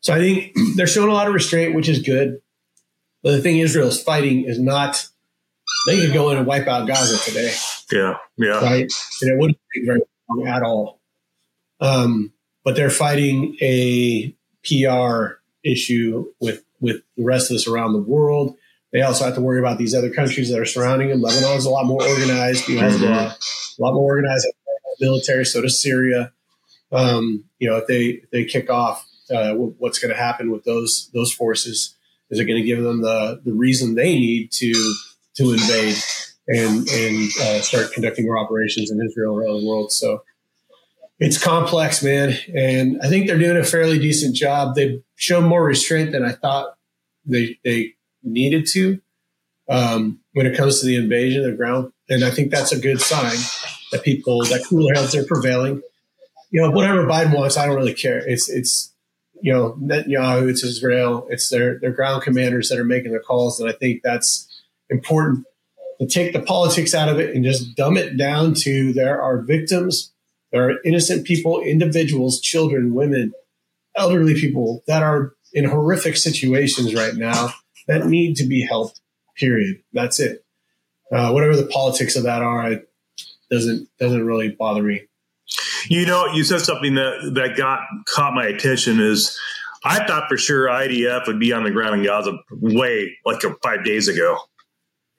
So 0.00 0.14
I 0.14 0.18
think 0.18 0.56
they're 0.76 0.86
showing 0.86 1.10
a 1.10 1.14
lot 1.14 1.28
of 1.28 1.34
restraint, 1.34 1.74
which 1.74 1.88
is 1.88 2.00
good. 2.00 2.40
But 3.22 3.32
the 3.32 3.42
thing 3.42 3.58
Israel's 3.58 4.02
fighting 4.02 4.44
is 4.44 4.58
not, 4.58 5.06
they 5.87 6.00
could 6.00 6.12
go 6.12 6.30
in 6.30 6.38
and 6.38 6.46
wipe 6.46 6.66
out 6.66 6.87
Gaza 6.87 7.18
today. 7.18 7.52
Yeah. 7.90 8.16
Yeah. 8.37 8.61
Right. 8.61 8.92
And 9.22 9.30
it 9.30 9.38
wouldn't 9.38 9.59
take 9.74 9.87
very 9.87 10.00
long 10.28 10.46
at 10.46 10.62
all. 10.62 11.00
Um, 11.80 12.33
but 12.64 12.76
they're 12.76 12.90
fighting 12.90 13.56
a 13.61 14.35
PR 14.64 15.40
issue 15.64 16.26
with, 16.40 16.62
with 16.80 17.02
the 17.16 17.24
rest 17.24 17.50
of 17.50 17.56
us 17.56 17.66
around 17.66 17.92
the 17.92 18.02
world. 18.02 18.56
They 18.92 19.02
also 19.02 19.24
have 19.24 19.35
to 19.37 19.40
worry 19.40 19.61
about 19.61 19.78
these 19.78 19.94
other 19.94 20.11
countries 20.11 20.50
that 20.50 20.59
are 20.59 20.64
surrounding 20.64 21.09
them. 21.09 21.22
Lebanon's 21.22 21.64
a 21.64 21.70
lot 21.70 21.87
more 21.87 22.02
organized. 22.02 22.68
You 22.68 22.80
know, 22.80 22.88
mm-hmm. 22.88 23.04
a, 23.04 23.37
lot, 23.78 23.94
more 23.94 24.16
organized 24.16 24.46
military. 25.00 25.44
So 25.44 25.62
does 25.62 25.80
Syria. 25.80 26.33
Um, 26.92 27.44
you 27.61 27.70
know, 27.70 27.76
if 27.76 27.87
they 27.87 28.04
if 28.06 28.30
they 28.30 28.44
kick 28.44 28.68
off, 28.68 29.06
uh, 29.33 29.54
what's 29.54 30.00
going 30.00 30.12
to 30.12 30.20
happen 30.20 30.50
with 30.50 30.64
those 30.64 31.09
those 31.14 31.33
forces? 31.33 31.94
Is 32.30 32.40
it 32.40 32.46
going 32.46 32.61
to 32.61 32.66
give 32.66 32.83
them 32.83 33.00
the 33.00 33.40
the 33.44 33.52
reason 33.52 33.94
they 33.94 34.18
need 34.18 34.50
to 34.52 34.72
to 35.40 35.53
invade 35.53 35.96
and 36.48 36.88
and 36.88 37.31
uh, 37.42 37.61
start 37.61 37.92
conducting 37.92 38.26
more 38.26 38.38
operations 38.38 38.90
in 38.90 39.00
Israel 39.05 39.37
around 39.37 39.61
the 39.61 39.66
world? 39.66 39.92
So 39.92 40.22
it's 41.18 41.42
complex, 41.42 42.03
man, 42.03 42.37
and 42.55 43.00
I 43.03 43.09
think 43.09 43.26
they're 43.26 43.38
doing 43.38 43.57
a 43.57 43.64
fairly 43.64 43.98
decent 43.98 44.37
job. 44.37 44.74
They've 44.74 45.03
shown 45.16 45.44
more 45.44 45.64
restraint 45.64 46.12
than 46.12 46.24
I 46.24 46.33
thought 46.33 46.74
they 47.26 47.59
they 47.64 47.94
needed 48.22 48.66
to 48.68 49.00
um, 49.68 50.20
when 50.33 50.46
it 50.46 50.57
comes 50.57 50.81
to 50.81 50.87
the 50.87 50.96
invasion 50.96 51.44
of 51.44 51.50
the 51.50 51.57
ground. 51.57 51.92
And 52.09 52.24
I 52.24 52.31
think 52.31 52.50
that's 52.50 52.72
a 52.72 52.79
good 52.79 53.00
sign 53.00 53.37
that 53.92 54.03
people, 54.03 54.42
that 54.46 54.64
cooler 54.68 54.94
heads 54.94 55.14
are 55.14 55.24
prevailing. 55.24 55.81
You 56.50 56.62
know, 56.62 56.70
whatever 56.70 57.07
Biden 57.07 57.35
wants, 57.35 57.57
I 57.57 57.66
don't 57.66 57.76
really 57.76 57.94
care. 57.94 58.18
It's, 58.18 58.50
it's, 58.50 58.92
you 59.40 59.53
know, 59.53 59.79
Netanyahu, 59.81 60.50
it's 60.50 60.64
Israel, 60.64 61.26
it's 61.31 61.48
their, 61.48 61.79
their 61.79 61.92
ground 61.92 62.22
commanders 62.22 62.68
that 62.68 62.79
are 62.79 62.85
making 62.85 63.12
the 63.12 63.20
calls. 63.20 63.61
And 63.61 63.70
I 63.70 63.72
think 63.72 64.03
that's 64.03 64.48
important 64.90 65.46
to 66.00 66.07
take 66.07 66.33
the 66.33 66.40
politics 66.40 66.94
out 66.94 67.09
of 67.09 67.18
it 67.18 67.35
and 67.35 67.44
just 67.44 67.76
dumb 67.76 67.96
it 67.96 68.16
down 68.16 68.55
to 68.55 68.92
there 68.92 69.20
are 69.20 69.42
victims, 69.42 70.12
there 70.53 70.68
are 70.68 70.83
innocent 70.85 71.26
people, 71.26 71.61
individuals, 71.61 72.40
children, 72.40 72.94
women, 72.94 73.33
elderly 73.96 74.35
people 74.35 74.83
that 74.87 75.03
are 75.03 75.35
in 75.53 75.64
horrific 75.64 76.16
situations 76.16 76.94
right 76.94 77.14
now 77.14 77.50
that 77.87 78.07
need 78.07 78.37
to 78.37 78.46
be 78.46 78.62
helped. 78.66 79.00
Period. 79.37 79.83
That's 79.92 80.20
it. 80.20 80.44
Uh, 81.12 81.31
whatever 81.31 81.57
the 81.57 81.66
politics 81.66 82.16
of 82.16 82.24
that 82.24 82.42
are, 82.42 82.72
it 82.72 82.88
doesn't 83.50 83.88
doesn't 83.98 84.24
really 84.24 84.50
bother 84.50 84.83
me. 84.83 85.03
You 85.88 86.07
know, 86.07 86.26
you 86.26 86.44
said 86.44 86.61
something 86.61 86.94
that 86.94 87.33
that 87.35 87.57
got 87.57 87.81
caught 88.14 88.35
my 88.35 88.46
attention 88.46 89.00
is 89.00 89.38
I 89.85 90.07
thought 90.07 90.29
for 90.29 90.37
sure 90.37 90.68
IDF 90.68 91.26
would 91.26 91.40
be 91.40 91.53
on 91.53 91.64
the 91.64 91.70
ground 91.70 92.00
in 92.00 92.07
Gaza 92.07 92.38
way 92.50 93.16
like 93.24 93.40
five 93.62 93.85
days 93.85 94.09
ago. 94.09 94.38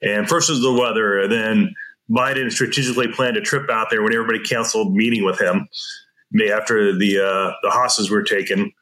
And 0.02 0.28
first 0.28 0.50
was 0.50 0.60
the 0.60 0.72
weather, 0.72 1.20
and 1.20 1.32
then 1.32 1.74
Biden 2.10 2.50
strategically 2.50 3.08
planned 3.08 3.36
a 3.36 3.40
trip 3.40 3.70
out 3.70 3.88
there 3.90 4.02
when 4.02 4.12
everybody 4.12 4.40
canceled 4.40 4.94
meeting 4.94 5.24
with 5.24 5.40
him 5.40 5.68
after 6.52 6.96
the 6.96 7.18
uh, 7.18 7.52
the 7.62 7.70
hostages 7.70 8.10
were 8.10 8.22
taken. 8.22 8.72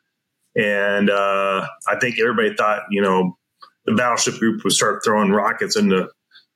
And 0.56 1.10
uh, 1.10 1.66
I 1.86 1.98
think 2.00 2.18
everybody 2.18 2.54
thought, 2.54 2.82
you 2.90 3.00
know, 3.00 3.36
the 3.84 3.94
battleship 3.94 4.38
group 4.38 4.64
would 4.64 4.72
start 4.72 5.02
throwing 5.04 5.30
rockets 5.30 5.76
into 5.76 6.08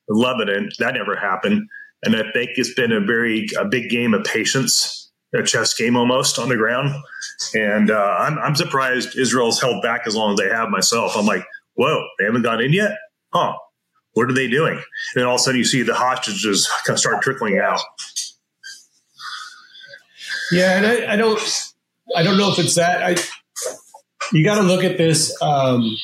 Lebanon. 0.09 0.71
That 0.79 0.95
never 0.95 1.17
happened. 1.17 1.69
And 2.03 2.17
I 2.17 2.31
think 2.33 2.51
it's 2.57 2.75
been 2.75 2.93
a 2.93 3.01
very 3.01 3.47
a 3.59 3.65
big 3.65 3.89
game 3.89 4.15
of 4.15 4.25
patience, 4.25 5.11
a 5.35 5.43
chess 5.43 5.75
game 5.75 5.97
almost 5.97 6.39
on 6.39 6.49
the 6.49 6.57
ground. 6.57 6.95
And 7.55 7.91
uh, 7.91 8.17
I'm, 8.19 8.39
I'm 8.39 8.57
surprised 8.57 9.17
Israel's 9.17 9.61
held 9.61 9.83
back 9.83 10.07
as 10.07 10.15
long 10.15 10.33
as 10.33 10.39
they 10.39 10.49
have 10.49 10.69
myself. 10.69 11.17
I'm 11.17 11.27
like, 11.27 11.45
whoa, 11.75 12.05
they 12.19 12.25
haven't 12.25 12.43
gone 12.43 12.61
in 12.61 12.73
yet? 12.73 12.93
Huh. 13.33 13.55
What 14.15 14.31
are 14.31 14.35
they 14.35 14.49
doing? 14.49 14.75
And 14.75 14.85
then 15.15 15.25
all 15.25 15.35
of 15.35 15.41
a 15.41 15.43
sudden 15.43 15.59
you 15.59 15.65
see 15.65 15.83
the 15.83 15.95
hostages 15.95 16.69
kind 16.87 16.95
of 16.95 17.01
start 17.01 17.23
trickling 17.23 17.59
out. 17.59 17.81
Yeah, 20.51 20.77
and 20.77 20.87
I, 20.87 21.13
I 21.13 21.17
don't 21.17 21.41
I 22.17 22.23
don't 22.23 22.39
know 22.39 22.51
if 22.51 22.59
it's 22.59 22.77
that. 22.77 23.03
I 23.03 23.17
you 24.33 24.45
got 24.45 24.57
to 24.57 24.63
look 24.63 24.85
at 24.85 24.99
this 24.99 25.41
um, 25.43 25.97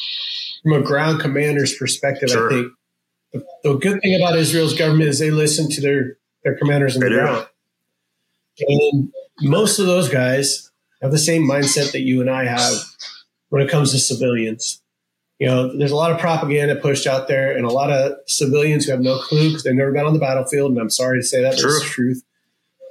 from 0.62 0.72
a 0.72 0.82
ground 0.82 1.20
commander's 1.20 1.74
perspective, 1.76 2.30
sure. 2.30 2.46
I 2.46 2.54
think 2.54 2.72
the, 3.32 3.44
the, 3.62 3.74
good 3.74 4.00
thing 4.02 4.14
about 4.14 4.36
Israel's 4.36 4.76
government 4.76 5.08
is 5.08 5.18
they 5.18 5.30
listen 5.30 5.70
to 5.70 5.80
their, 5.80 6.16
their 6.44 6.56
commanders 6.56 6.96
on 6.96 7.00
the 7.00 7.10
ground. 7.10 7.46
And 8.60 9.12
most 9.40 9.78
of 9.78 9.86
those 9.86 10.08
guys 10.08 10.70
have 11.00 11.12
the 11.12 11.18
same 11.18 11.48
mindset 11.48 11.92
that 11.92 12.00
you 12.00 12.20
and 12.20 12.28
I 12.28 12.44
have 12.44 12.74
when 13.48 13.62
it 13.62 13.70
comes 13.70 13.92
to 13.92 13.98
civilians. 13.98 14.82
You 15.40 15.46
know, 15.46 15.74
there's 15.74 15.90
a 15.90 15.96
lot 15.96 16.10
of 16.12 16.18
propaganda 16.18 16.76
pushed 16.76 17.06
out 17.06 17.26
there, 17.26 17.56
and 17.56 17.64
a 17.64 17.70
lot 17.70 17.90
of 17.90 18.18
civilians 18.26 18.84
who 18.84 18.92
have 18.92 19.00
no 19.00 19.18
clue 19.18 19.48
because 19.48 19.62
they've 19.62 19.74
never 19.74 19.90
been 19.90 20.04
on 20.04 20.12
the 20.12 20.18
battlefield. 20.18 20.70
And 20.70 20.78
I'm 20.78 20.90
sorry 20.90 21.18
to 21.18 21.26
say 21.26 21.42
that, 21.42 21.52
but 21.56 21.64
it's 21.64 21.82
the 21.82 21.86
truth. 21.86 22.22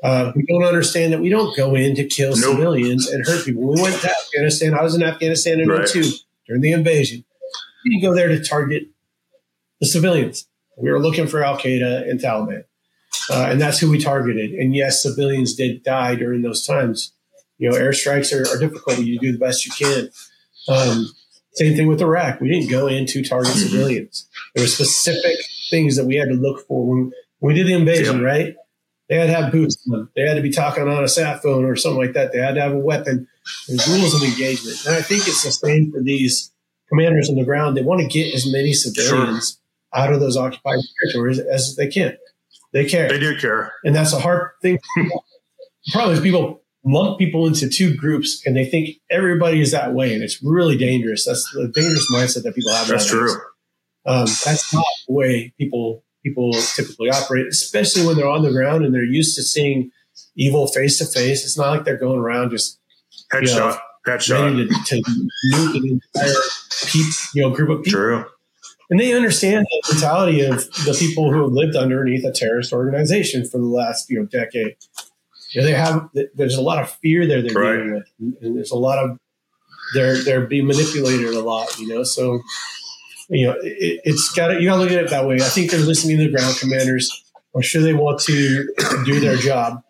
Uh, 0.03 0.31
we 0.35 0.43
don't 0.47 0.63
understand 0.63 1.13
that 1.13 1.21
we 1.21 1.29
don't 1.29 1.55
go 1.55 1.75
in 1.75 1.95
to 1.95 2.05
kill 2.05 2.31
nope. 2.31 2.55
civilians 2.55 3.07
and 3.07 3.23
hurt 3.23 3.45
people. 3.45 3.61
We 3.61 3.81
went 3.81 4.01
to 4.01 4.09
Afghanistan. 4.09 4.73
I 4.73 4.81
was 4.81 4.95
in 4.95 5.03
Afghanistan 5.03 5.59
in 5.59 5.69
right. 5.69 5.87
02 5.87 6.11
during 6.47 6.61
the 6.61 6.71
invasion. 6.71 7.23
We 7.85 7.91
didn't 7.91 8.09
go 8.09 8.15
there 8.15 8.29
to 8.29 8.43
target 8.43 8.87
the 9.79 9.85
civilians. 9.85 10.47
We 10.75 10.89
were 10.89 10.99
looking 10.99 11.27
for 11.27 11.43
Al 11.43 11.57
Qaeda 11.57 12.09
and 12.09 12.19
Taliban. 12.19 12.63
Uh, 13.29 13.47
and 13.49 13.61
that's 13.61 13.77
who 13.77 13.91
we 13.91 13.99
targeted. 13.99 14.51
And 14.53 14.73
yes, 14.75 15.03
civilians 15.03 15.53
did 15.53 15.83
die 15.83 16.15
during 16.15 16.41
those 16.41 16.65
times. 16.65 17.13
You 17.59 17.69
know, 17.69 17.77
airstrikes 17.77 18.33
are, 18.33 18.47
are 18.49 18.57
difficult. 18.57 18.97
You 18.99 19.19
do 19.19 19.33
the 19.33 19.37
best 19.37 19.65
you 19.65 19.71
can. 19.71 20.09
Um, 20.67 21.09
same 21.59 21.75
thing 21.75 21.87
with 21.87 22.01
Iraq. 22.01 22.39
We 22.39 22.49
didn't 22.49 22.69
go 22.69 22.87
in 22.87 23.05
to 23.07 23.23
target 23.23 23.51
civilians. 23.53 24.29
There 24.55 24.63
were 24.63 24.67
specific 24.67 25.37
things 25.69 25.97
that 25.97 26.05
we 26.05 26.15
had 26.15 26.29
to 26.29 26.35
look 26.35 26.65
for 26.65 26.85
when 26.85 27.11
we 27.41 27.53
did 27.53 27.67
the 27.67 27.73
invasion, 27.73 28.23
right? 28.23 28.55
They 29.09 29.17
had 29.17 29.27
to 29.27 29.33
have 29.33 29.51
boots 29.51 29.75
on. 29.91 30.07
They 30.15 30.21
had 30.21 30.35
to 30.35 30.41
be 30.41 30.51
talking 30.51 30.87
on 30.87 31.03
a 31.03 31.07
sat 31.07 31.41
phone 31.41 31.65
or 31.65 31.75
something 31.75 31.99
like 31.99 32.13
that. 32.13 32.31
They 32.31 32.39
had 32.39 32.55
to 32.55 32.61
have 32.61 32.73
a 32.73 32.79
weapon. 32.79 33.27
There's 33.67 33.87
rules 33.87 34.13
of 34.13 34.21
engagement. 34.23 34.85
And 34.85 34.95
I 34.95 35.01
think 35.01 35.27
it's 35.27 35.43
the 35.43 35.51
same 35.51 35.91
for 35.91 36.01
these 36.01 36.53
commanders 36.89 37.29
on 37.29 37.35
the 37.35 37.43
ground. 37.43 37.75
They 37.75 37.81
want 37.81 38.01
to 38.01 38.07
get 38.07 38.33
as 38.33 38.49
many 38.49 38.71
civilians 38.71 39.59
sure. 39.93 40.01
out 40.01 40.13
of 40.13 40.19
those 40.19 40.37
occupied 40.37 40.79
territories 41.01 41.39
as 41.39 41.75
they 41.75 41.87
can. 41.87 42.17
They 42.71 42.85
care. 42.85 43.09
They 43.09 43.19
do 43.19 43.37
care. 43.37 43.73
And 43.83 43.95
that's 43.95 44.13
a 44.13 44.19
hard 44.19 44.51
thing. 44.61 44.79
the 44.95 45.21
problem 45.91 46.15
is 46.15 46.21
people 46.21 46.58
lump 46.83 47.19
people 47.19 47.45
into 47.45 47.69
two 47.69 47.95
groups 47.95 48.41
and 48.45 48.55
they 48.55 48.65
think 48.65 48.97
everybody 49.09 49.61
is 49.61 49.71
that 49.71 49.93
way. 49.93 50.13
And 50.13 50.23
it's 50.23 50.41
really 50.41 50.77
dangerous. 50.77 51.25
That's 51.25 51.49
the 51.53 51.67
dangerous 51.67 52.11
mindset 52.11 52.43
that 52.43 52.55
people 52.55 52.71
have. 52.73 52.87
That's 52.87 53.07
true. 53.07 53.33
Um, 54.05 54.27
that's 54.45 54.73
not 54.73 54.85
the 55.07 55.13
way 55.13 55.53
people 55.57 56.03
people 56.23 56.51
typically 56.75 57.09
operate, 57.09 57.47
especially 57.47 58.05
when 58.05 58.15
they're 58.15 58.27
on 58.27 58.43
the 58.43 58.51
ground 58.51 58.85
and 58.85 58.93
they're 58.93 59.03
used 59.03 59.35
to 59.35 59.43
seeing 59.43 59.91
evil 60.35 60.67
face 60.67 60.97
to 60.97 61.05
face. 61.05 61.43
It's 61.43 61.57
not 61.57 61.69
like 61.69 61.85
they're 61.85 61.97
going 61.97 62.19
around 62.19 62.51
just 62.51 62.79
headshot, 63.33 63.41
you 63.41 63.55
know, 63.55 63.77
headshot, 64.07 64.57
ready 64.57 64.67
to, 64.67 64.73
to 64.85 65.03
nuke 65.53 65.75
an 65.75 66.01
entire 66.15 66.33
you 67.33 67.41
know 67.41 67.49
group 67.49 67.69
of 67.69 67.83
people. 67.83 67.99
True. 67.99 68.25
And 68.89 68.99
they 68.99 69.13
understand 69.13 69.67
the 69.69 69.93
mentality 69.93 70.41
of 70.41 70.65
the 70.85 70.95
people 70.97 71.31
who 71.31 71.43
have 71.43 71.51
lived 71.51 71.75
underneath 71.75 72.25
a 72.25 72.31
terrorist 72.31 72.73
organization 72.73 73.47
for 73.47 73.59
the 73.59 73.65
last 73.65 74.09
you 74.09 74.19
know 74.19 74.25
decade. 74.25 74.75
You 75.49 75.61
know, 75.61 75.67
they 75.67 75.73
have 75.73 76.09
there's 76.35 76.55
a 76.55 76.61
lot 76.61 76.79
of 76.79 76.91
fear 76.91 77.25
there 77.27 77.41
they're 77.41 77.53
right. 77.53 77.77
dealing 77.77 77.93
with, 77.93 78.37
and 78.41 78.55
there's 78.55 78.71
a 78.71 78.77
lot 78.77 78.99
of 78.99 79.17
they're 79.93 80.17
they're 80.23 80.45
being 80.45 80.67
manipulated 80.67 81.33
a 81.33 81.41
lot. 81.41 81.77
You 81.79 81.87
know, 81.87 82.03
so 82.03 82.41
you 83.29 83.47
know 83.47 83.55
it, 83.61 84.01
has 84.05 84.29
got 84.35 84.49
to, 84.49 84.61
you 84.61 84.67
got 84.67 84.75
to 84.75 84.81
look 84.81 84.91
at 84.91 85.03
it 85.03 85.09
that 85.09 85.27
way. 85.27 85.35
I 85.35 85.49
think 85.49 85.71
they're 85.71 85.79
listening 85.79 86.17
to 86.17 86.25
the 86.25 86.31
ground 86.31 86.55
commanders. 86.59 87.09
I'm 87.55 87.61
sure 87.61 87.81
they 87.81 87.93
want 87.93 88.19
to 88.21 88.73
do 89.05 89.19
their 89.19 89.37
job. 89.37 89.83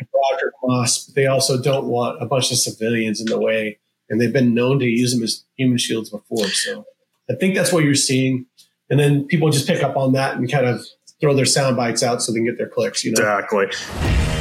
Roger 0.00 0.52
Moss, 0.64 1.06
but 1.06 1.14
they 1.14 1.26
also 1.26 1.60
don't 1.60 1.86
want 1.86 2.22
a 2.22 2.26
bunch 2.26 2.50
of 2.50 2.58
civilians 2.58 3.20
in 3.20 3.26
the 3.26 3.38
way, 3.38 3.78
and 4.08 4.20
they've 4.20 4.32
been 4.32 4.54
known 4.54 4.78
to 4.80 4.86
use 4.86 5.14
them 5.14 5.22
as 5.22 5.44
human 5.56 5.78
shields 5.78 6.10
before. 6.10 6.46
So 6.48 6.84
I 7.30 7.34
think 7.34 7.54
that's 7.54 7.72
what 7.72 7.84
you're 7.84 7.94
seeing. 7.94 8.46
And 8.90 8.98
then 8.98 9.26
people 9.26 9.50
just 9.50 9.66
pick 9.66 9.82
up 9.82 9.96
on 9.96 10.12
that 10.12 10.36
and 10.36 10.50
kind 10.50 10.66
of 10.66 10.84
throw 11.20 11.34
their 11.34 11.46
sound 11.46 11.76
bites 11.76 12.02
out 12.02 12.22
so 12.22 12.32
they 12.32 12.38
can 12.38 12.46
get 12.46 12.58
their 12.58 12.68
clicks, 12.68 13.04
you 13.04 13.12
know? 13.12 13.22
Exactly. 13.22 14.31